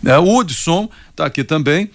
É, 0.05 0.17
o 0.17 0.37
Hudson 0.37 0.89
está 1.11 1.25
aqui 1.25 1.43
também. 1.43 1.89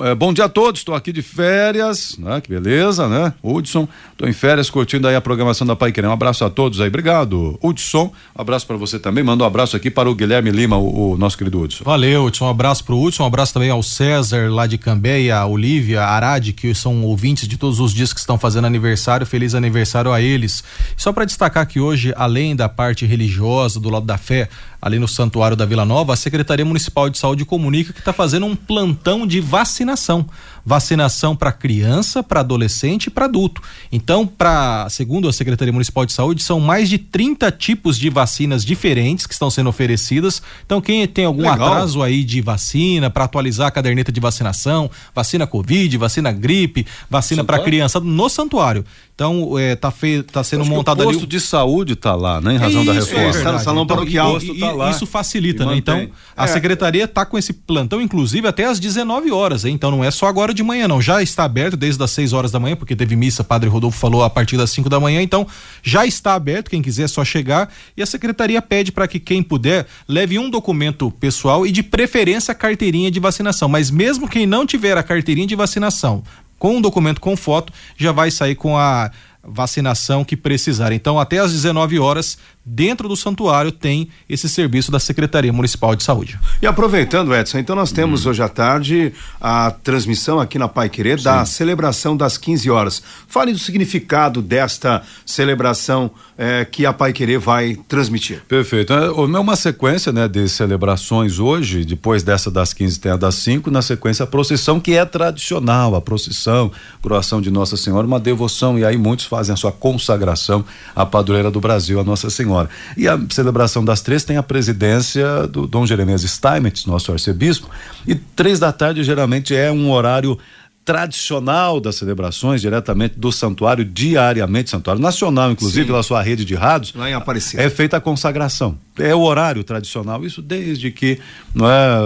É, 0.00 0.14
bom 0.14 0.32
dia 0.32 0.44
a 0.44 0.48
todos, 0.48 0.80
estou 0.80 0.94
aqui 0.94 1.12
de 1.12 1.20
férias, 1.20 2.16
né? 2.16 2.40
Que 2.40 2.48
beleza, 2.48 3.08
né? 3.08 3.34
Hudson, 3.42 3.88
estou 4.12 4.28
em 4.28 4.32
férias 4.32 4.70
curtindo 4.70 5.08
aí 5.08 5.16
a 5.16 5.20
programação 5.20 5.66
da 5.66 5.74
Pai 5.74 5.90
Querer. 5.90 6.06
Um 6.06 6.12
abraço 6.12 6.44
a 6.44 6.50
todos 6.50 6.80
aí, 6.80 6.86
obrigado. 6.86 7.58
Hudson, 7.60 8.12
um 8.36 8.40
abraço 8.40 8.66
para 8.68 8.76
você 8.76 9.00
também. 9.00 9.24
Manda 9.24 9.42
um 9.42 9.46
abraço 9.46 9.76
aqui 9.76 9.90
para 9.90 10.08
o 10.08 10.14
Guilherme 10.14 10.52
Lima, 10.52 10.76
o, 10.76 11.12
o 11.12 11.16
nosso 11.16 11.36
querido 11.36 11.60
Hudson. 11.60 11.82
Valeu, 11.82 12.24
Hudson. 12.24 12.46
Um 12.46 12.50
abraço 12.50 12.84
pro 12.84 13.00
Hudson, 13.00 13.24
um 13.24 13.26
abraço 13.26 13.52
também 13.52 13.70
ao 13.70 13.82
César 13.82 14.48
lá 14.48 14.66
de 14.68 14.78
Cambeia, 14.78 15.38
a 15.38 15.46
Olivia, 15.46 16.02
Arade, 16.02 16.52
que 16.52 16.72
são 16.72 17.02
ouvintes 17.02 17.48
de 17.48 17.56
todos 17.56 17.80
os 17.80 17.92
dias 17.92 18.12
que 18.12 18.20
estão 18.20 18.38
fazendo 18.38 18.66
aniversário. 18.66 19.26
Feliz 19.26 19.56
aniversário 19.56 20.12
a 20.12 20.20
eles. 20.20 20.62
Só 20.96 21.12
para 21.12 21.24
destacar 21.24 21.66
que 21.66 21.80
hoje, 21.80 22.14
além 22.16 22.54
da 22.54 22.68
parte 22.68 23.04
religiosa, 23.04 23.80
do 23.80 23.90
lado 23.90 24.06
da 24.06 24.16
fé, 24.16 24.48
ali 24.84 24.98
no 24.98 25.08
Santuário 25.08 25.56
da 25.56 25.64
Vila 25.64 25.82
Nova, 25.86 26.12
a 26.12 26.16
Secretaria 26.16 26.62
Municipal 26.62 27.08
de 27.08 27.16
Saúde 27.16 27.42
comunica 27.46 27.90
que 27.90 28.00
está 28.00 28.12
fazendo 28.12 28.44
um 28.44 28.54
plantão 28.54 29.26
de 29.26 29.40
vacinação. 29.40 30.26
Vacinação 30.66 31.34
para 31.36 31.52
criança, 31.52 32.22
para 32.22 32.40
adolescente 32.40 33.06
e 33.06 33.10
para 33.10 33.24
adulto. 33.24 33.62
Então, 33.90 34.26
para 34.26 34.86
segundo 34.90 35.26
a 35.28 35.32
Secretaria 35.32 35.72
Municipal 35.72 36.04
de 36.04 36.12
Saúde, 36.12 36.42
são 36.42 36.60
mais 36.60 36.88
de 36.90 36.98
30 36.98 37.50
tipos 37.52 37.98
de 37.98 38.08
vacinas 38.10 38.62
diferentes 38.64 39.26
que 39.26 39.32
estão 39.32 39.50
sendo 39.50 39.68
oferecidas. 39.70 40.42
Então, 40.66 40.80
quem 40.82 41.06
tem 41.06 41.24
algum 41.24 41.42
Legal. 41.42 41.66
atraso 41.68 42.02
aí 42.02 42.22
de 42.24 42.40
vacina 42.42 43.08
para 43.10 43.24
atualizar 43.24 43.68
a 43.68 43.70
caderneta 43.70 44.10
de 44.12 44.20
vacinação, 44.20 44.90
vacina 45.14 45.46
Covid, 45.46 45.96
vacina 45.98 46.30
gripe, 46.32 46.86
vacina 47.08 47.42
para 47.44 47.58
criança 47.58 48.00
no 48.00 48.28
santuário. 48.28 48.84
Então, 49.14 49.56
é, 49.58 49.76
tá, 49.76 49.90
fe, 49.92 50.22
tá 50.24 50.42
sendo 50.42 50.64
montado 50.64 50.98
o 50.98 51.02
ali. 51.02 51.12
posto 51.12 51.26
de 51.26 51.38
saúde 51.40 51.94
tá 51.94 52.16
lá, 52.16 52.40
né? 52.40 52.54
Em 52.54 52.56
razão 52.58 52.84
da 52.84 52.94
Isso, 52.94 53.06
reforma. 53.10 53.26
é 53.26 53.30
Está 53.30 53.52
no 53.52 53.60
salão 53.60 53.84
Então, 53.84 53.96
paroquial. 53.96 54.40
e- 54.42 54.50
e- 54.58 54.64
lá. 54.74 54.90
isso 54.90 55.06
facilita, 55.06 55.64
né? 55.64 55.76
Então, 55.76 56.08
a 56.36 56.44
É. 56.44 56.46
secretaria 56.48 57.04
está 57.04 57.24
com 57.24 57.38
esse 57.38 57.52
plantão, 57.52 58.00
inclusive, 58.00 58.46
até 58.46 58.64
às 58.64 58.78
19 58.78 59.30
horas, 59.30 59.64
hein? 59.64 59.74
Então 59.74 59.90
não 59.90 60.04
é 60.04 60.10
só 60.10 60.26
agora 60.26 60.52
de 60.52 60.62
manhã, 60.62 60.86
não. 60.88 61.00
Já 61.00 61.22
está 61.22 61.44
aberto 61.44 61.76
desde 61.76 62.02
as 62.02 62.10
6 62.10 62.32
horas 62.32 62.50
da 62.50 62.60
manhã, 62.60 62.76
porque 62.76 62.94
teve 62.96 63.16
missa, 63.16 63.42
Padre 63.44 63.68
Rodolfo 63.68 63.98
falou 63.98 64.22
a 64.22 64.30
partir 64.30 64.56
das 64.56 64.70
5 64.70 64.88
da 64.88 64.98
manhã, 65.00 65.20
então 65.22 65.46
já 65.82 66.06
está 66.06 66.34
aberto, 66.34 66.70
quem 66.70 66.82
quiser 66.82 67.04
é 67.04 67.08
só 67.08 67.24
chegar. 67.24 67.72
E 67.96 68.02
a 68.02 68.06
secretaria 68.06 68.60
pede 68.62 68.92
para 68.92 69.06
que 69.08 69.18
quem 69.20 69.42
puder 69.42 69.86
leve 70.08 70.38
um 70.38 70.50
documento 70.50 71.10
pessoal 71.12 71.66
e 71.66 71.72
de 71.72 71.82
preferência 71.82 72.52
a 72.52 72.54
carteirinha 72.54 73.10
de 73.10 73.20
vacinação. 73.20 73.68
Mas 73.68 73.90
mesmo 73.90 74.28
quem 74.28 74.46
não 74.46 74.66
tiver 74.66 74.96
a 74.96 75.02
carteirinha 75.02 75.46
de 75.46 75.54
vacinação, 75.54 76.22
com 76.58 76.76
um 76.76 76.80
documento 76.80 77.20
com 77.20 77.36
foto, 77.36 77.72
já 77.96 78.10
vai 78.12 78.30
sair 78.30 78.54
com 78.54 78.78
a 78.78 79.10
vacinação 79.46 80.24
que 80.24 80.36
precisar. 80.36 80.92
Então, 80.92 81.18
até 81.18 81.38
às 81.38 81.52
19 81.52 81.98
horas, 81.98 82.38
dentro 82.64 83.08
do 83.08 83.16
santuário, 83.16 83.70
tem 83.70 84.08
esse 84.28 84.48
serviço 84.48 84.90
da 84.90 84.98
Secretaria 84.98 85.52
Municipal 85.52 85.94
de 85.94 86.02
Saúde. 86.02 86.38
E 86.62 86.66
aproveitando, 86.66 87.34
Edson, 87.34 87.58
então 87.58 87.76
nós 87.76 87.92
temos 87.92 88.26
hoje 88.26 88.42
à 88.42 88.48
tarde 88.48 89.12
a 89.40 89.70
transmissão 89.70 90.40
aqui 90.40 90.58
na 90.58 90.68
Pai 90.68 90.88
Querer 90.88 91.20
da 91.20 91.44
celebração 91.44 92.16
das 92.16 92.38
15 92.38 92.70
horas. 92.70 93.02
Fale 93.28 93.52
do 93.52 93.58
significado 93.58 94.40
desta 94.40 95.02
celebração 95.26 96.10
eh, 96.38 96.64
que 96.64 96.86
a 96.86 96.92
Pai 96.92 97.12
Querer 97.12 97.38
vai 97.38 97.76
transmitir. 97.88 98.42
Perfeito. 98.48 98.92
É 98.92 99.06
é 99.06 99.38
uma 99.38 99.56
sequência 99.56 100.12
né, 100.12 100.26
de 100.26 100.48
celebrações 100.48 101.38
hoje, 101.38 101.84
depois 101.84 102.22
dessa 102.22 102.50
das 102.50 102.72
15 102.72 103.00
tem 103.00 103.12
a 103.12 103.16
das 103.16 103.34
5, 103.36 103.70
na 103.70 103.82
sequência 103.82 104.24
a 104.24 104.26
procissão, 104.26 104.80
que 104.80 104.94
é 104.94 105.04
tradicional, 105.04 105.94
a 105.94 106.00
procissão, 106.00 106.70
coroação 107.02 107.40
de 107.40 107.50
Nossa 107.50 107.76
Senhora, 107.76 108.06
uma 108.06 108.20
devoção, 108.20 108.78
e 108.78 108.84
aí 108.84 108.96
muitos 108.96 109.26
fazem 109.34 109.52
a 109.52 109.56
sua 109.56 109.72
consagração 109.72 110.64
à 110.94 111.04
padroeira 111.04 111.50
do 111.50 111.60
Brasil, 111.60 111.98
a 111.98 112.04
Nossa 112.04 112.30
Senhora. 112.30 112.70
E 112.96 113.08
a 113.08 113.18
celebração 113.30 113.84
das 113.84 114.00
três 114.00 114.22
tem 114.22 114.36
a 114.36 114.44
presidência 114.44 115.48
do 115.48 115.66
Dom 115.66 115.84
Jeremias 115.84 116.22
Steinmetz, 116.22 116.86
nosso 116.86 117.10
arcebispo, 117.10 117.68
e 118.06 118.14
três 118.14 118.60
da 118.60 118.70
tarde 118.70 119.02
geralmente 119.02 119.52
é 119.52 119.72
um 119.72 119.90
horário 119.90 120.38
tradicional 120.84 121.80
das 121.80 121.96
celebrações, 121.96 122.60
diretamente 122.60 123.18
do 123.18 123.32
santuário, 123.32 123.84
diariamente, 123.84 124.68
santuário 124.68 125.00
nacional, 125.00 125.50
inclusive 125.50 125.82
Sim. 125.82 125.86
pela 125.86 126.02
sua 126.02 126.20
rede 126.20 126.44
de 126.44 126.54
rádios. 126.54 126.92
Lá 126.94 127.08
em 127.08 127.14
Aparecida. 127.14 127.62
É 127.62 127.70
feita 127.70 127.96
a 127.96 128.00
consagração. 128.00 128.76
É 128.98 129.14
o 129.14 129.20
horário 129.20 129.64
tradicional. 129.64 130.24
Isso 130.24 130.42
desde 130.42 130.90
que 130.90 131.18
não 131.54 131.68
é, 131.68 132.00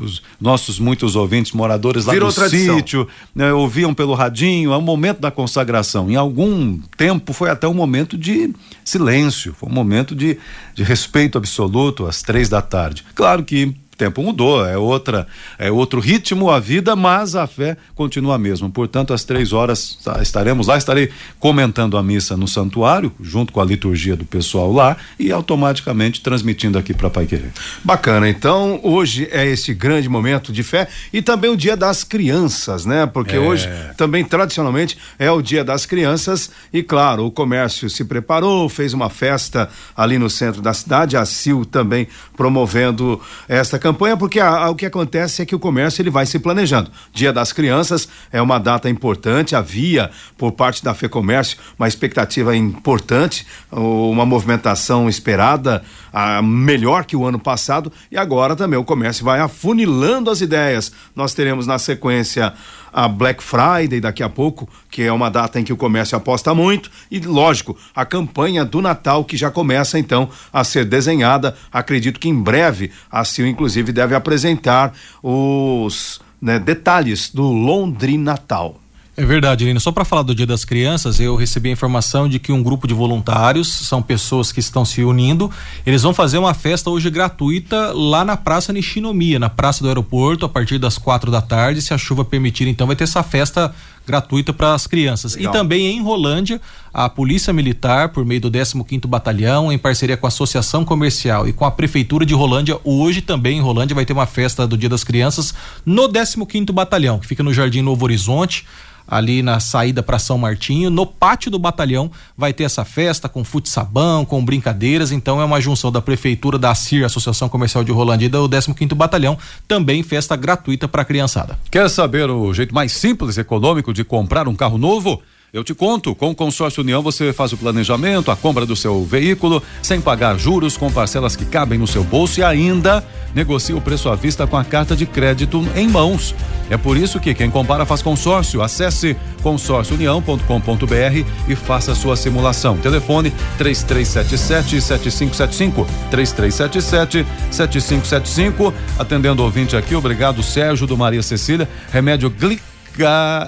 os 0.00 0.22
nossos 0.40 0.78
muitos 0.78 1.14
ouvintes 1.16 1.52
moradores 1.52 2.06
lá 2.06 2.12
Virou 2.14 2.30
do 2.30 2.34
tradição. 2.34 2.76
sítio 2.76 3.06
né, 3.34 3.52
ouviam 3.52 3.92
pelo 3.92 4.14
radinho. 4.14 4.72
É 4.72 4.76
o 4.76 4.80
momento 4.80 5.20
da 5.20 5.30
consagração. 5.30 6.10
Em 6.10 6.16
algum 6.16 6.78
tempo 6.96 7.32
foi 7.32 7.50
até 7.50 7.68
um 7.68 7.74
momento 7.74 8.16
de 8.16 8.52
silêncio. 8.84 9.54
Foi 9.58 9.68
um 9.68 9.72
momento 9.72 10.14
de, 10.14 10.38
de 10.74 10.82
respeito 10.82 11.36
absoluto 11.36 12.06
às 12.06 12.22
três 12.22 12.48
da 12.48 12.62
tarde. 12.62 13.04
Claro 13.14 13.44
que 13.44 13.74
tempo 13.96 14.22
mudou, 14.22 14.64
é 14.66 14.76
outra, 14.76 15.26
é 15.58 15.70
outro 15.70 16.00
ritmo 16.00 16.50
a 16.50 16.58
vida, 16.58 16.94
mas 16.96 17.34
a 17.36 17.46
fé 17.46 17.76
continua 17.94 18.34
a 18.34 18.38
mesma. 18.38 18.68
Portanto, 18.70 19.12
às 19.12 19.24
três 19.24 19.52
horas 19.52 19.98
tá, 20.04 20.20
estaremos 20.22 20.66
lá, 20.66 20.76
estarei 20.76 21.10
comentando 21.38 21.96
a 21.96 22.02
missa 22.02 22.36
no 22.36 22.48
santuário, 22.48 23.12
junto 23.20 23.52
com 23.52 23.60
a 23.60 23.64
liturgia 23.64 24.16
do 24.16 24.24
pessoal 24.24 24.72
lá, 24.72 24.96
e 25.18 25.30
automaticamente 25.30 26.20
transmitindo 26.20 26.78
aqui 26.78 26.92
para 26.94 27.10
Pai 27.10 27.26
Querer. 27.26 27.52
Bacana, 27.82 28.28
então 28.28 28.80
hoje 28.82 29.28
é 29.30 29.46
esse 29.46 29.72
grande 29.74 30.08
momento 30.08 30.52
de 30.52 30.62
fé 30.62 30.88
e 31.12 31.22
também 31.22 31.50
o 31.50 31.56
dia 31.56 31.76
das 31.76 32.04
crianças, 32.04 32.84
né? 32.84 33.06
Porque 33.06 33.36
É. 33.36 33.38
hoje 33.38 33.68
também 33.96 34.24
tradicionalmente 34.24 34.96
é 35.18 35.30
o 35.30 35.40
dia 35.42 35.64
das 35.64 35.86
crianças 35.86 36.50
e 36.72 36.82
claro, 36.82 37.26
o 37.26 37.30
comércio 37.30 37.88
se 37.88 38.04
preparou, 38.04 38.68
fez 38.68 38.92
uma 38.92 39.08
festa 39.10 39.68
ali 39.96 40.18
no 40.18 40.28
centro 40.30 40.60
da 40.60 40.72
cidade, 40.74 41.16
a 41.16 41.24
CIL 41.24 41.64
também 41.64 42.08
promovendo 42.36 43.20
esta 43.48 43.78
campanha, 43.84 44.16
porque 44.16 44.40
a- 44.40 44.48
a- 44.64 44.70
o 44.70 44.74
que 44.74 44.86
acontece 44.86 45.42
é 45.42 45.44
que 45.44 45.54
o 45.54 45.58
comércio 45.58 46.00
ele 46.00 46.08
vai 46.08 46.24
se 46.24 46.38
planejando. 46.38 46.90
Dia 47.12 47.34
das 47.34 47.52
crianças 47.52 48.08
é 48.32 48.40
uma 48.40 48.58
data 48.58 48.88
importante, 48.88 49.54
havia 49.54 50.10
por 50.38 50.52
parte 50.52 50.82
da 50.82 50.94
FEComércio 50.94 51.58
uma 51.78 51.86
expectativa 51.86 52.56
importante, 52.56 53.46
uma 53.70 54.24
movimentação 54.24 55.06
esperada, 55.06 55.82
ah, 56.10 56.40
melhor 56.40 57.04
que 57.04 57.14
o 57.14 57.26
ano 57.26 57.38
passado, 57.38 57.92
e 58.10 58.16
agora 58.16 58.56
também 58.56 58.78
o 58.78 58.84
comércio 58.84 59.22
vai 59.22 59.38
afunilando 59.40 60.30
as 60.30 60.40
ideias. 60.40 60.90
Nós 61.14 61.34
teremos 61.34 61.66
na 61.66 61.78
sequência 61.78 62.54
a 62.94 63.08
Black 63.08 63.42
Friday 63.42 64.00
daqui 64.00 64.22
a 64.22 64.28
pouco, 64.28 64.68
que 64.88 65.02
é 65.02 65.12
uma 65.12 65.28
data 65.28 65.58
em 65.58 65.64
que 65.64 65.72
o 65.72 65.76
comércio 65.76 66.16
aposta 66.16 66.54
muito, 66.54 66.90
e 67.10 67.18
lógico, 67.18 67.76
a 67.94 68.06
campanha 68.06 68.64
do 68.64 68.80
Natal 68.80 69.24
que 69.24 69.36
já 69.36 69.50
começa 69.50 69.98
então 69.98 70.30
a 70.52 70.62
ser 70.62 70.84
desenhada. 70.84 71.56
Acredito 71.72 72.20
que 72.20 72.28
em 72.28 72.40
breve 72.40 72.92
a 73.10 73.24
CIO 73.24 73.46
inclusive 73.46 73.92
deve 73.92 74.14
apresentar 74.14 74.92
os 75.20 76.20
né, 76.40 76.58
detalhes 76.60 77.30
do 77.30 77.50
Londrinatal. 77.50 78.83
É 79.16 79.24
verdade, 79.24 79.64
Lino. 79.64 79.78
Só 79.78 79.92
para 79.92 80.04
falar 80.04 80.22
do 80.22 80.34
Dia 80.34 80.46
das 80.46 80.64
Crianças, 80.64 81.20
eu 81.20 81.36
recebi 81.36 81.68
a 81.68 81.72
informação 81.72 82.28
de 82.28 82.40
que 82.40 82.50
um 82.50 82.60
grupo 82.60 82.88
de 82.88 82.94
voluntários, 82.94 83.72
são 83.72 84.02
pessoas 84.02 84.50
que 84.50 84.58
estão 84.58 84.84
se 84.84 85.04
unindo, 85.04 85.48
eles 85.86 86.02
vão 86.02 86.12
fazer 86.12 86.38
uma 86.38 86.52
festa 86.52 86.90
hoje 86.90 87.08
gratuita 87.10 87.92
lá 87.92 88.24
na 88.24 88.36
Praça 88.36 88.72
Nishinomiya, 88.72 89.38
na 89.38 89.48
Praça 89.48 89.82
do 89.82 89.88
Aeroporto, 89.88 90.44
a 90.44 90.48
partir 90.48 90.78
das 90.78 90.98
quatro 90.98 91.30
da 91.30 91.40
tarde. 91.40 91.80
Se 91.80 91.94
a 91.94 91.98
chuva 91.98 92.24
permitir, 92.24 92.66
então 92.66 92.88
vai 92.88 92.96
ter 92.96 93.04
essa 93.04 93.22
festa 93.22 93.72
gratuita 94.06 94.52
para 94.52 94.74
as 94.74 94.86
crianças. 94.86 95.34
Legal. 95.34 95.52
E 95.52 95.56
também 95.56 95.86
em 95.86 96.02
Rolândia, 96.02 96.60
a 96.92 97.08
Polícia 97.08 97.52
Militar, 97.52 98.10
por 98.10 98.24
meio 98.24 98.40
do 98.40 98.50
15º 98.50 99.06
Batalhão, 99.06 99.72
em 99.72 99.78
parceria 99.78 100.16
com 100.16 100.26
a 100.26 100.28
Associação 100.28 100.84
Comercial 100.84 101.48
e 101.48 101.52
com 101.52 101.64
a 101.64 101.70
Prefeitura 101.70 102.24
de 102.24 102.34
Rolândia, 102.34 102.78
hoje 102.84 103.20
também 103.20 103.58
em 103.58 103.60
Rolândia 103.60 103.94
vai 103.94 104.04
ter 104.04 104.12
uma 104.12 104.26
festa 104.26 104.66
do 104.66 104.76
Dia 104.76 104.88
das 104.88 105.04
Crianças 105.04 105.54
no 105.84 106.08
15º 106.08 106.72
Batalhão, 106.72 107.18
que 107.18 107.26
fica 107.26 107.42
no 107.42 107.52
Jardim 107.52 107.82
Novo 107.82 108.04
Horizonte 108.04 108.64
ali 109.06 109.42
na 109.42 109.60
saída 109.60 110.02
para 110.02 110.18
São 110.18 110.38
Martinho, 110.38 110.90
no 110.90 111.06
pátio 111.06 111.50
do 111.50 111.58
batalhão 111.58 112.10
vai 112.36 112.52
ter 112.52 112.64
essa 112.64 112.84
festa 112.84 113.28
com 113.28 113.44
fute-sabão, 113.44 114.24
com 114.24 114.44
brincadeiras, 114.44 115.12
então 115.12 115.40
é 115.40 115.44
uma 115.44 115.60
junção 115.60 115.92
da 115.92 116.00
prefeitura, 116.00 116.58
da 116.58 116.70
ACIR, 116.70 117.04
Associação 117.04 117.48
Comercial 117.48 117.84
de 117.84 117.92
Rolândia 117.92 118.26
e 118.26 118.28
do 118.28 118.48
15º 118.48 118.94
Batalhão, 118.94 119.38
também 119.68 120.02
festa 120.02 120.34
gratuita 120.36 120.88
para 120.88 121.02
a 121.02 121.04
criançada. 121.04 121.58
Quer 121.70 121.88
saber 121.90 122.30
o 122.30 122.52
jeito 122.54 122.74
mais 122.74 122.92
simples 122.92 123.36
e 123.36 123.40
econômico 123.40 123.92
de 123.92 123.93
comprar 124.02 124.48
um 124.48 124.56
carro 124.56 124.78
novo? 124.78 125.22
Eu 125.54 125.62
te 125.62 125.72
conto, 125.72 126.16
com 126.16 126.32
o 126.32 126.34
Consórcio 126.34 126.82
União 126.82 127.00
você 127.00 127.32
faz 127.32 127.52
o 127.52 127.56
planejamento, 127.56 128.32
a 128.32 128.34
compra 128.34 128.66
do 128.66 128.74
seu 128.74 129.04
veículo, 129.04 129.62
sem 129.80 130.00
pagar 130.00 130.36
juros, 130.36 130.76
com 130.76 130.90
parcelas 130.90 131.36
que 131.36 131.44
cabem 131.44 131.78
no 131.78 131.86
seu 131.86 132.02
bolso 132.02 132.40
e 132.40 132.42
ainda 132.42 133.04
negocia 133.32 133.76
o 133.76 133.80
preço 133.80 134.08
à 134.08 134.16
vista 134.16 134.48
com 134.48 134.56
a 134.56 134.64
carta 134.64 134.96
de 134.96 135.06
crédito 135.06 135.64
em 135.76 135.86
mãos. 135.86 136.34
É 136.68 136.76
por 136.76 136.96
isso 136.96 137.20
que 137.20 137.32
quem 137.34 137.48
compara 137.50 137.86
faz 137.86 138.02
consórcio. 138.02 138.62
Acesse 138.62 139.16
consórciounião.com.br 139.44 141.28
e 141.48 141.54
faça 141.54 141.94
sua 141.94 142.16
simulação. 142.16 142.76
Telefone 142.78 143.30
3377 143.56 144.80
7575 144.80 145.86
3377 146.10 147.24
7575. 147.52 148.74
Atendendo 148.98 149.40
o 149.40 149.44
ouvinte 149.44 149.76
aqui, 149.76 149.94
obrigado 149.94 150.42
Sérgio 150.42 150.84
do 150.84 150.96
Maria 150.96 151.22
Cecília. 151.22 151.68
Remédio 151.92 152.28
Glic 152.28 152.73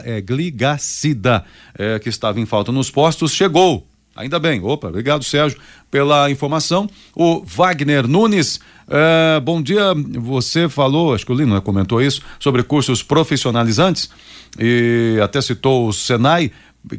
é, 0.05 0.21
gligacida, 0.21 1.45
é, 1.79 1.99
que 1.99 2.09
estava 2.09 2.41
em 2.41 2.47
falta 2.47 2.73
nos 2.73 2.91
postos, 2.91 3.33
chegou. 3.33 3.87
Ainda 4.17 4.39
bem. 4.39 4.63
Opa, 4.65 4.89
obrigado, 4.89 5.23
Sérgio, 5.25 5.59
pela 5.91 6.31
informação. 6.31 6.89
O 7.15 7.45
Wagner 7.45 8.09
Nunes. 8.09 8.59
É, 8.89 9.39
bom 9.41 9.61
dia. 9.61 9.95
Você 9.95 10.69
falou, 10.69 11.15
acho 11.15 11.27
que 11.27 11.33
o 11.33 11.35
Lino 11.35 11.55
né, 11.55 11.61
comentou 11.61 12.01
isso, 12.01 12.23
sobre 12.41 12.63
cursos 12.63 13.03
profissionalizantes 13.03 14.09
e 14.59 15.19
até 15.23 15.41
citou 15.43 15.89
o 15.89 15.93
Senai 15.93 16.51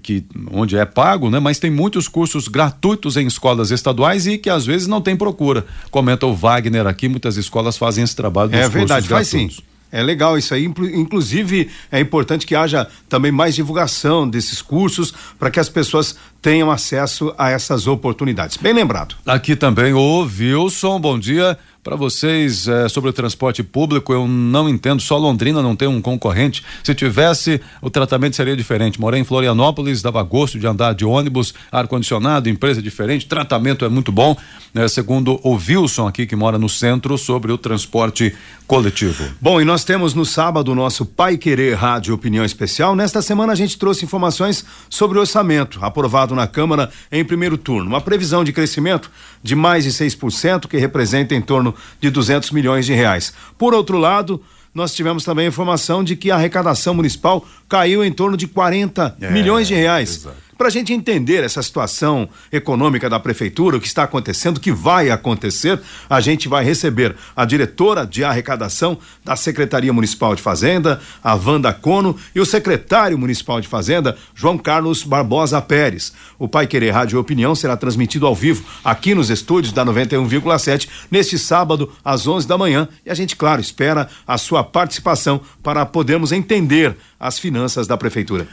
que 0.04 0.26
onde 0.52 0.76
é 0.76 0.84
pago, 0.84 1.30
né? 1.30 1.40
Mas 1.40 1.60
tem 1.60 1.72
muitos 1.72 2.10
cursos 2.10 2.50
gratuitos 2.50 3.16
em 3.16 3.26
escolas 3.26 3.72
estaduais 3.72 4.28
e 4.28 4.38
que 4.38 4.50
às 4.50 4.66
vezes 4.66 4.86
não 4.86 5.00
tem 5.00 5.16
procura. 5.16 5.66
Comenta 5.90 6.26
o 6.26 6.36
Wagner 6.36 6.86
aqui, 6.86 7.08
muitas 7.08 7.38
escolas 7.38 7.78
fazem 7.78 8.04
esse 8.04 8.16
trabalho 8.16 8.54
É 8.54 8.68
verdade, 8.68 9.08
faz 9.08 9.30
sim. 9.30 9.50
É 9.92 10.02
legal 10.04 10.38
isso 10.38 10.54
aí. 10.54 10.66
Inclusive, 10.66 11.70
é 11.92 12.00
importante 12.00 12.46
que 12.46 12.56
haja 12.56 12.88
também 13.08 13.32
mais 13.32 13.56
divulgação 13.56 14.30
desses 14.30 14.62
cursos 14.62 15.14
para 15.40 15.50
que 15.50 15.60
as 15.60 15.70
pessoas 15.70 16.16
tenham 16.42 16.70
acesso 16.72 17.34
a 17.38 17.50
essas 17.50 17.88
oportunidades. 17.88 18.58
Bem 18.58 18.74
lembrado. 18.74 19.16
Aqui 19.26 19.56
também 19.56 19.94
o 19.94 20.22
Wilson, 20.22 21.00
bom 21.00 21.18
dia. 21.18 21.58
Para 21.88 21.96
vocês, 21.96 22.68
é, 22.68 22.90
sobre 22.90 23.10
o 23.10 23.14
transporte 23.14 23.64
público, 23.64 24.12
eu 24.12 24.28
não 24.28 24.68
entendo. 24.68 25.02
Só 25.02 25.18
Londrina 25.18 25.62
não 25.62 25.74
tem 25.74 25.88
um 25.88 26.02
concorrente. 26.02 26.62
Se 26.84 26.94
tivesse, 26.94 27.62
o 27.82 27.90
tratamento 27.90 28.36
seria 28.36 28.58
diferente. 28.58 29.00
Morei 29.00 29.22
em 29.22 29.24
Florianópolis, 29.24 30.02
dava 30.02 30.22
gosto 30.22 30.60
de 30.60 30.68
andar 30.68 30.94
de 30.94 31.06
ônibus, 31.06 31.54
ar-condicionado, 31.72 32.50
empresa 32.50 32.82
diferente, 32.82 33.26
tratamento 33.26 33.86
é 33.86 33.88
muito 33.88 34.12
bom. 34.12 34.36
Né? 34.74 34.86
Segundo 34.90 35.40
o 35.42 35.54
Wilson 35.54 36.10
aqui, 36.10 36.28
que 36.28 36.36
mora 36.36 36.60
no 36.60 36.68
centro, 36.68 37.18
sobre 37.18 37.54
o 37.54 37.58
transporte 37.58 38.36
coletivo. 38.68 39.24
Bom, 39.40 39.62
e 39.62 39.64
nós 39.64 39.86
temos 39.86 40.14
no 40.14 40.26
sábado 40.26 40.74
o 40.74 40.76
nosso 40.76 41.06
Pai 41.06 41.38
Querer 41.38 41.74
Rádio 41.76 42.14
Opinião 42.14 42.44
Especial. 42.44 42.98
Nesta 42.98 43.22
semana 43.22 43.54
a 43.54 43.56
gente 43.56 43.78
trouxe 43.78 44.04
informações 44.04 44.66
sobre 44.90 45.18
o 45.18 45.22
orçamento 45.22 45.80
aprovado 45.82 46.36
na 46.36 46.48
Câmara 46.48 46.90
em 47.10 47.24
primeiro 47.24 47.58
turno. 47.58 47.90
Uma 47.90 48.02
previsão 48.02 48.44
de 48.44 48.52
crescimento 48.52 49.10
de 49.42 49.56
mais 49.56 49.86
de 49.86 49.92
6%, 49.92 50.68
que 50.68 50.78
representa 50.78 51.34
em 51.34 51.42
torno 51.42 51.74
de 52.00 52.10
200 52.10 52.52
milhões 52.52 52.86
de 52.86 52.94
reais. 52.94 53.34
Por 53.58 53.74
outro 53.74 53.98
lado, 53.98 54.42
nós 54.74 54.94
tivemos 54.94 55.24
também 55.24 55.46
a 55.46 55.50
informação 55.50 56.04
de 56.04 56.16
que 56.16 56.30
a 56.30 56.36
arrecadação 56.36 56.94
municipal 56.94 57.46
caiu 57.68 58.06
em 58.06 58.12
torno 58.12 58.38
de 58.38 58.48
40 58.48 59.18
é, 59.20 59.32
milhões 59.32 59.68
de 59.68 59.74
reais. 59.74 60.18
Exato. 60.18 60.47
Para 60.58 60.68
a 60.68 60.72
gente 60.72 60.92
entender 60.92 61.44
essa 61.44 61.62
situação 61.62 62.28
econômica 62.52 63.08
da 63.08 63.20
prefeitura, 63.20 63.78
o 63.78 63.80
que 63.80 63.86
está 63.86 64.04
acontecendo, 64.04 64.58
o 64.58 64.60
que 64.60 64.72
vai 64.72 65.12
acontecer, 65.12 65.80
a 66.10 66.20
gente 66.20 66.48
vai 66.48 66.66
receber 66.66 67.16
a 67.36 67.46
diretora 67.46 68.08
de 68.08 68.24
arrecadação 68.24 68.98
da 69.24 69.36
Secretaria 69.36 69.94
Municipal 69.94 70.36
de 70.36 70.42
Fazenda, 70.42 71.00
a 71.24 71.36
Wanda 71.36 71.72
Cono, 71.72 72.18
e 72.34 72.40
o 72.40 72.46
secretário 72.46 73.18
municipal 73.20 73.62
de 73.62 73.68
Fazenda, 73.68 74.18
João 74.34 74.58
Carlos 74.58 75.04
Barbosa 75.04 75.62
Pérez. 75.62 76.12
O 76.40 76.48
Pai 76.48 76.66
Querer 76.66 76.90
Rádio 76.90 77.20
Opinião 77.20 77.54
será 77.54 77.78
transmitido 77.78 78.26
ao 78.26 78.34
vivo 78.34 78.66
aqui 78.84 79.14
nos 79.14 79.30
estúdios 79.30 79.72
da 79.72 79.86
91,7 79.86 80.88
neste 81.12 81.38
sábado 81.38 81.92
às 82.04 82.26
11 82.26 82.48
da 82.48 82.58
manhã 82.58 82.88
e 83.06 83.12
a 83.12 83.14
gente, 83.14 83.36
claro, 83.36 83.62
espera 83.62 84.10
a 84.26 84.38
sua 84.40 84.64
participação 84.64 85.40
para 85.62 85.86
podermos 85.86 86.32
entender 86.32 86.96
as 87.20 87.40
finanças 87.40 87.88
da 87.88 87.98
prefeitura. 87.98 88.48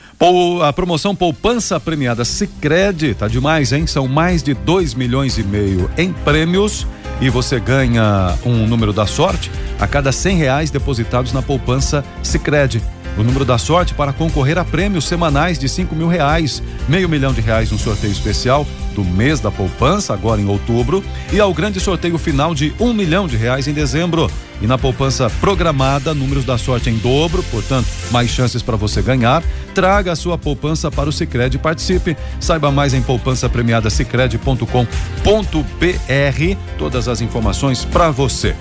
A 0.63 0.73
promoção 0.73 1.15
Poupança 1.15 1.79
Premiada 1.95 2.25
Sicredi. 2.25 3.15
Tá 3.15 3.29
demais, 3.29 3.73
hein? 3.73 3.87
São 3.87 4.09
mais 4.09 4.43
de 4.43 4.53
2 4.53 4.95
milhões 4.95 5.39
e 5.39 5.45
meio 5.45 5.89
em 5.97 6.13
prêmios. 6.13 6.85
E 7.21 7.31
você 7.31 7.61
ganha 7.61 8.37
um 8.45 8.67
número 8.67 8.93
da 8.93 9.07
sorte 9.07 9.49
a 9.79 9.87
cada 9.87 10.11
cem 10.11 10.37
reais 10.37 10.73
depositados 10.73 11.33
na 11.33 11.41
poupança 11.41 12.05
Sicredi 12.21 12.83
o 13.17 13.23
número 13.23 13.45
da 13.45 13.59
sorte 13.59 13.95
para 13.95 14.13
concorrer 14.13 14.59
a 14.59 14.65
prêmios 14.65 15.05
semanais 15.05 15.59
de 15.59 15.69
cinco 15.69 15.95
mil 15.95 16.09
reais, 16.09 16.63
meio 16.89 17.09
milhão 17.09 17.33
de 17.33 17.41
reais 17.41 17.71
no 17.71 17.79
sorteio 17.79 18.13
especial 18.13 18.67
do 18.95 19.05
mês 19.05 19.41
da 19.41 19.51
poupança, 19.51 20.15
agora 20.15 20.41
em 20.41 20.49
outubro, 20.49 21.03
e 21.33 21.41
ao 21.41 21.53
grande 21.53 21.81
sorteio 21.81 22.17
final 22.17 22.55
de 22.55 22.73
um 22.79 22.93
milhão 22.93 23.27
de 23.27 23.37
reais 23.37 23.67
em 23.67 23.73
dezembro. 23.73 24.31
E 24.63 24.67
na 24.67 24.79
poupança 24.79 25.29
programada, 25.41 26.15
números 26.15 26.45
da 26.45 26.57
sorte 26.57 26.89
em 26.89 26.97
dobro, 26.97 27.43
portanto, 27.51 27.87
mais 28.11 28.31
chances 28.31 28.63
para 28.63 28.77
você 28.77 29.03
ganhar. 29.03 29.43
Traga 29.75 30.13
a 30.13 30.17
sua 30.17 30.39
poupança 30.39 30.91
para 30.91 31.09
o 31.09 31.13
Sicredi 31.13 31.57
e 31.57 31.61
participe. 31.61 32.17
Saiba 32.39 32.71
mais 32.71 32.95
em 32.95 33.03
poupança 33.03 33.49
premiada 33.49 33.91
Todas 36.79 37.09
as 37.09 37.21
informações 37.21 37.85
para 37.85 38.11
você. 38.11 38.55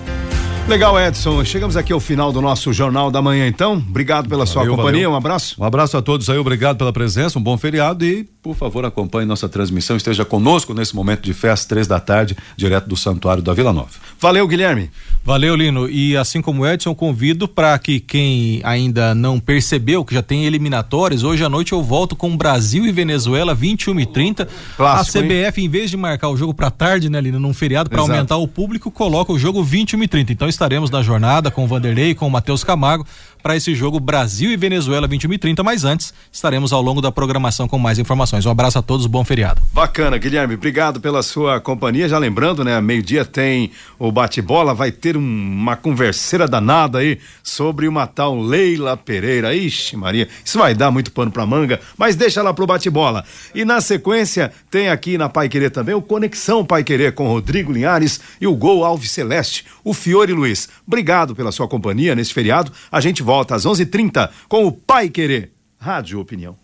Legal, 0.68 0.98
Edson. 0.98 1.44
Chegamos 1.44 1.76
aqui 1.76 1.92
ao 1.92 2.00
final 2.00 2.32
do 2.32 2.42
nosso 2.42 2.72
Jornal 2.72 3.12
da 3.12 3.22
Manhã, 3.22 3.48
então. 3.48 3.74
Obrigado 3.74 4.30
pela 4.30 4.46
valeu, 4.46 4.54
sua 4.54 4.66
companhia. 4.66 5.04
Valeu. 5.04 5.12
Um 5.12 5.16
abraço. 5.16 5.62
Um 5.62 5.64
abraço 5.66 5.98
a 5.98 6.02
todos 6.02 6.30
aí. 6.30 6.38
Obrigado 6.38 6.78
pela 6.78 6.94
presença. 6.94 7.38
Um 7.38 7.44
bom 7.44 7.58
feriado 7.58 8.06
e, 8.06 8.28
por 8.44 8.56
favor, 8.56 8.84
acompanhe 8.84 9.26
nossa 9.26 9.48
transmissão. 9.48 9.96
Esteja 9.96 10.26
conosco 10.26 10.74
nesse 10.74 10.94
momento 10.94 11.22
de 11.22 11.34
festa, 11.34 11.70
três 11.70 11.88
da 11.88 11.98
tarde, 11.98 12.36
direto 12.58 12.90
do 12.90 12.98
Santuário 12.98 13.42
da 13.42 13.54
Vila 13.54 13.72
Nova. 13.72 13.92
Valeu, 14.20 14.46
Guilherme. 14.46 14.92
Valeu, 15.24 15.56
Lino. 15.56 15.90
E 15.90 16.18
assim 16.18 16.42
como 16.42 16.64
o 16.64 16.68
Edson, 16.68 16.94
convido 16.94 17.48
para 17.48 17.80
que 17.80 18.02
quem 18.02 18.60
ainda 18.66 19.16
não 19.16 19.40
percebeu 19.40 20.04
que 20.04 20.14
já 20.14 20.22
tem 20.22 20.44
eliminatórias, 20.44 21.24
hoje 21.24 21.46
à 21.46 21.48
noite 21.48 21.72
eu 21.72 21.82
volto 21.82 22.18
com 22.18 22.36
Brasil 22.36 22.86
e 22.86 22.92
Venezuela, 22.92 23.54
21 23.54 24.02
e 24.02 24.06
30. 24.06 24.50
Clássico, 24.76 25.20
a 25.20 25.22
CBF, 25.22 25.62
hein? 25.62 25.68
em 25.68 25.70
vez 25.70 25.90
de 25.90 25.96
marcar 25.96 26.28
o 26.28 26.36
jogo 26.36 26.54
para 26.54 26.70
tarde, 26.70 27.10
né, 27.10 27.22
Lino, 27.22 27.40
num 27.40 27.54
feriado, 27.54 27.90
para 27.90 28.02
aumentar 28.02 28.36
o 28.36 28.48
público, 28.48 28.92
coloca 28.92 29.32
o 29.32 29.40
jogo 29.40 29.64
21 29.64 30.04
e 30.04 30.08
30. 30.10 30.34
Então 30.34 30.50
estaremos 30.50 30.92
na 30.92 31.02
jornada 31.02 31.50
com 31.50 31.64
o 31.64 31.68
Vanderlei 31.68 32.10
e 32.10 32.16
com 32.16 32.28
o 32.28 32.32
Matheus 32.32 32.62
Camargo 32.62 33.06
para 33.44 33.58
esse 33.58 33.76
jogo 33.76 34.00
Brasil 34.00 34.52
e 34.52 34.56
Venezuela 34.56 35.06
21 35.06 35.34
e 35.34 35.38
30, 35.38 35.62
mas 35.64 35.84
antes 35.84 36.14
estaremos 36.32 36.72
ao 36.72 36.82
longo 36.82 37.02
da 37.02 37.12
programação 37.12 37.68
com 37.68 37.78
mais 37.78 38.00
informações. 38.00 38.33
Um 38.46 38.50
abraço 38.50 38.80
a 38.80 38.82
todos, 38.82 39.06
bom 39.06 39.24
feriado. 39.24 39.62
Bacana, 39.72 40.18
Guilherme, 40.18 40.56
obrigado 40.56 41.00
pela 41.00 41.22
sua 41.22 41.60
companhia. 41.62 42.10
Já 42.10 42.18
lembrando, 42.18 42.64
né, 42.64 42.80
meio-dia 42.82 43.24
tem 43.24 43.72
o 44.00 44.12
bate-bola, 44.12 44.74
vai 44.74 44.92
ter 44.92 45.16
um, 45.16 45.22
uma 45.22 45.76
converseira 45.76 46.48
danada 46.48 46.98
aí 46.98 47.20
sobre 47.44 47.88
uma 47.88 48.08
tal 48.08 48.40
Leila 48.40 48.98
Pereira. 48.98 49.54
Ixi, 49.54 49.96
Maria, 49.96 50.28
isso 50.44 50.58
vai 50.58 50.74
dar 50.74 50.90
muito 50.90 51.12
pano 51.12 51.32
pra 51.32 51.46
manga, 51.46 51.80
mas 51.98 52.16
deixa 52.16 52.42
lá 52.42 52.54
pro 52.54 52.66
bate-bola. 52.66 53.24
E 53.54 53.64
na 53.64 53.82
sequência 53.82 54.52
tem 54.72 54.90
aqui 54.90 55.18
na 55.18 55.30
Pai 55.30 55.48
Querer 55.48 55.70
também 55.70 55.94
o 55.94 56.02
Conexão 56.02 56.66
Pai 56.66 56.84
Querer 56.84 57.14
com 57.14 57.28
Rodrigo 57.28 57.72
Linhares 57.72 58.20
e 58.42 58.48
o 58.48 58.56
Gol 58.56 58.84
Alves 58.84 59.12
Celeste, 59.12 59.66
o 59.84 59.94
Fiore 59.94 60.34
Luiz. 60.34 60.68
Obrigado 60.88 61.36
pela 61.36 61.52
sua 61.52 61.68
companhia 61.68 62.16
nesse 62.16 62.34
feriado. 62.34 62.72
A 62.92 63.00
gente 63.00 63.22
volta 63.22 63.44
volta 63.44 63.56
às 63.56 63.66
11:30 63.66 64.30
com 64.48 64.66
o 64.66 64.72
Pai 64.72 65.10
Querer. 65.10 65.52
Rádio 65.80 66.20
Opinião. 66.20 66.56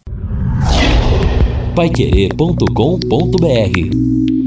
Paiquerê.com.br 1.80 4.39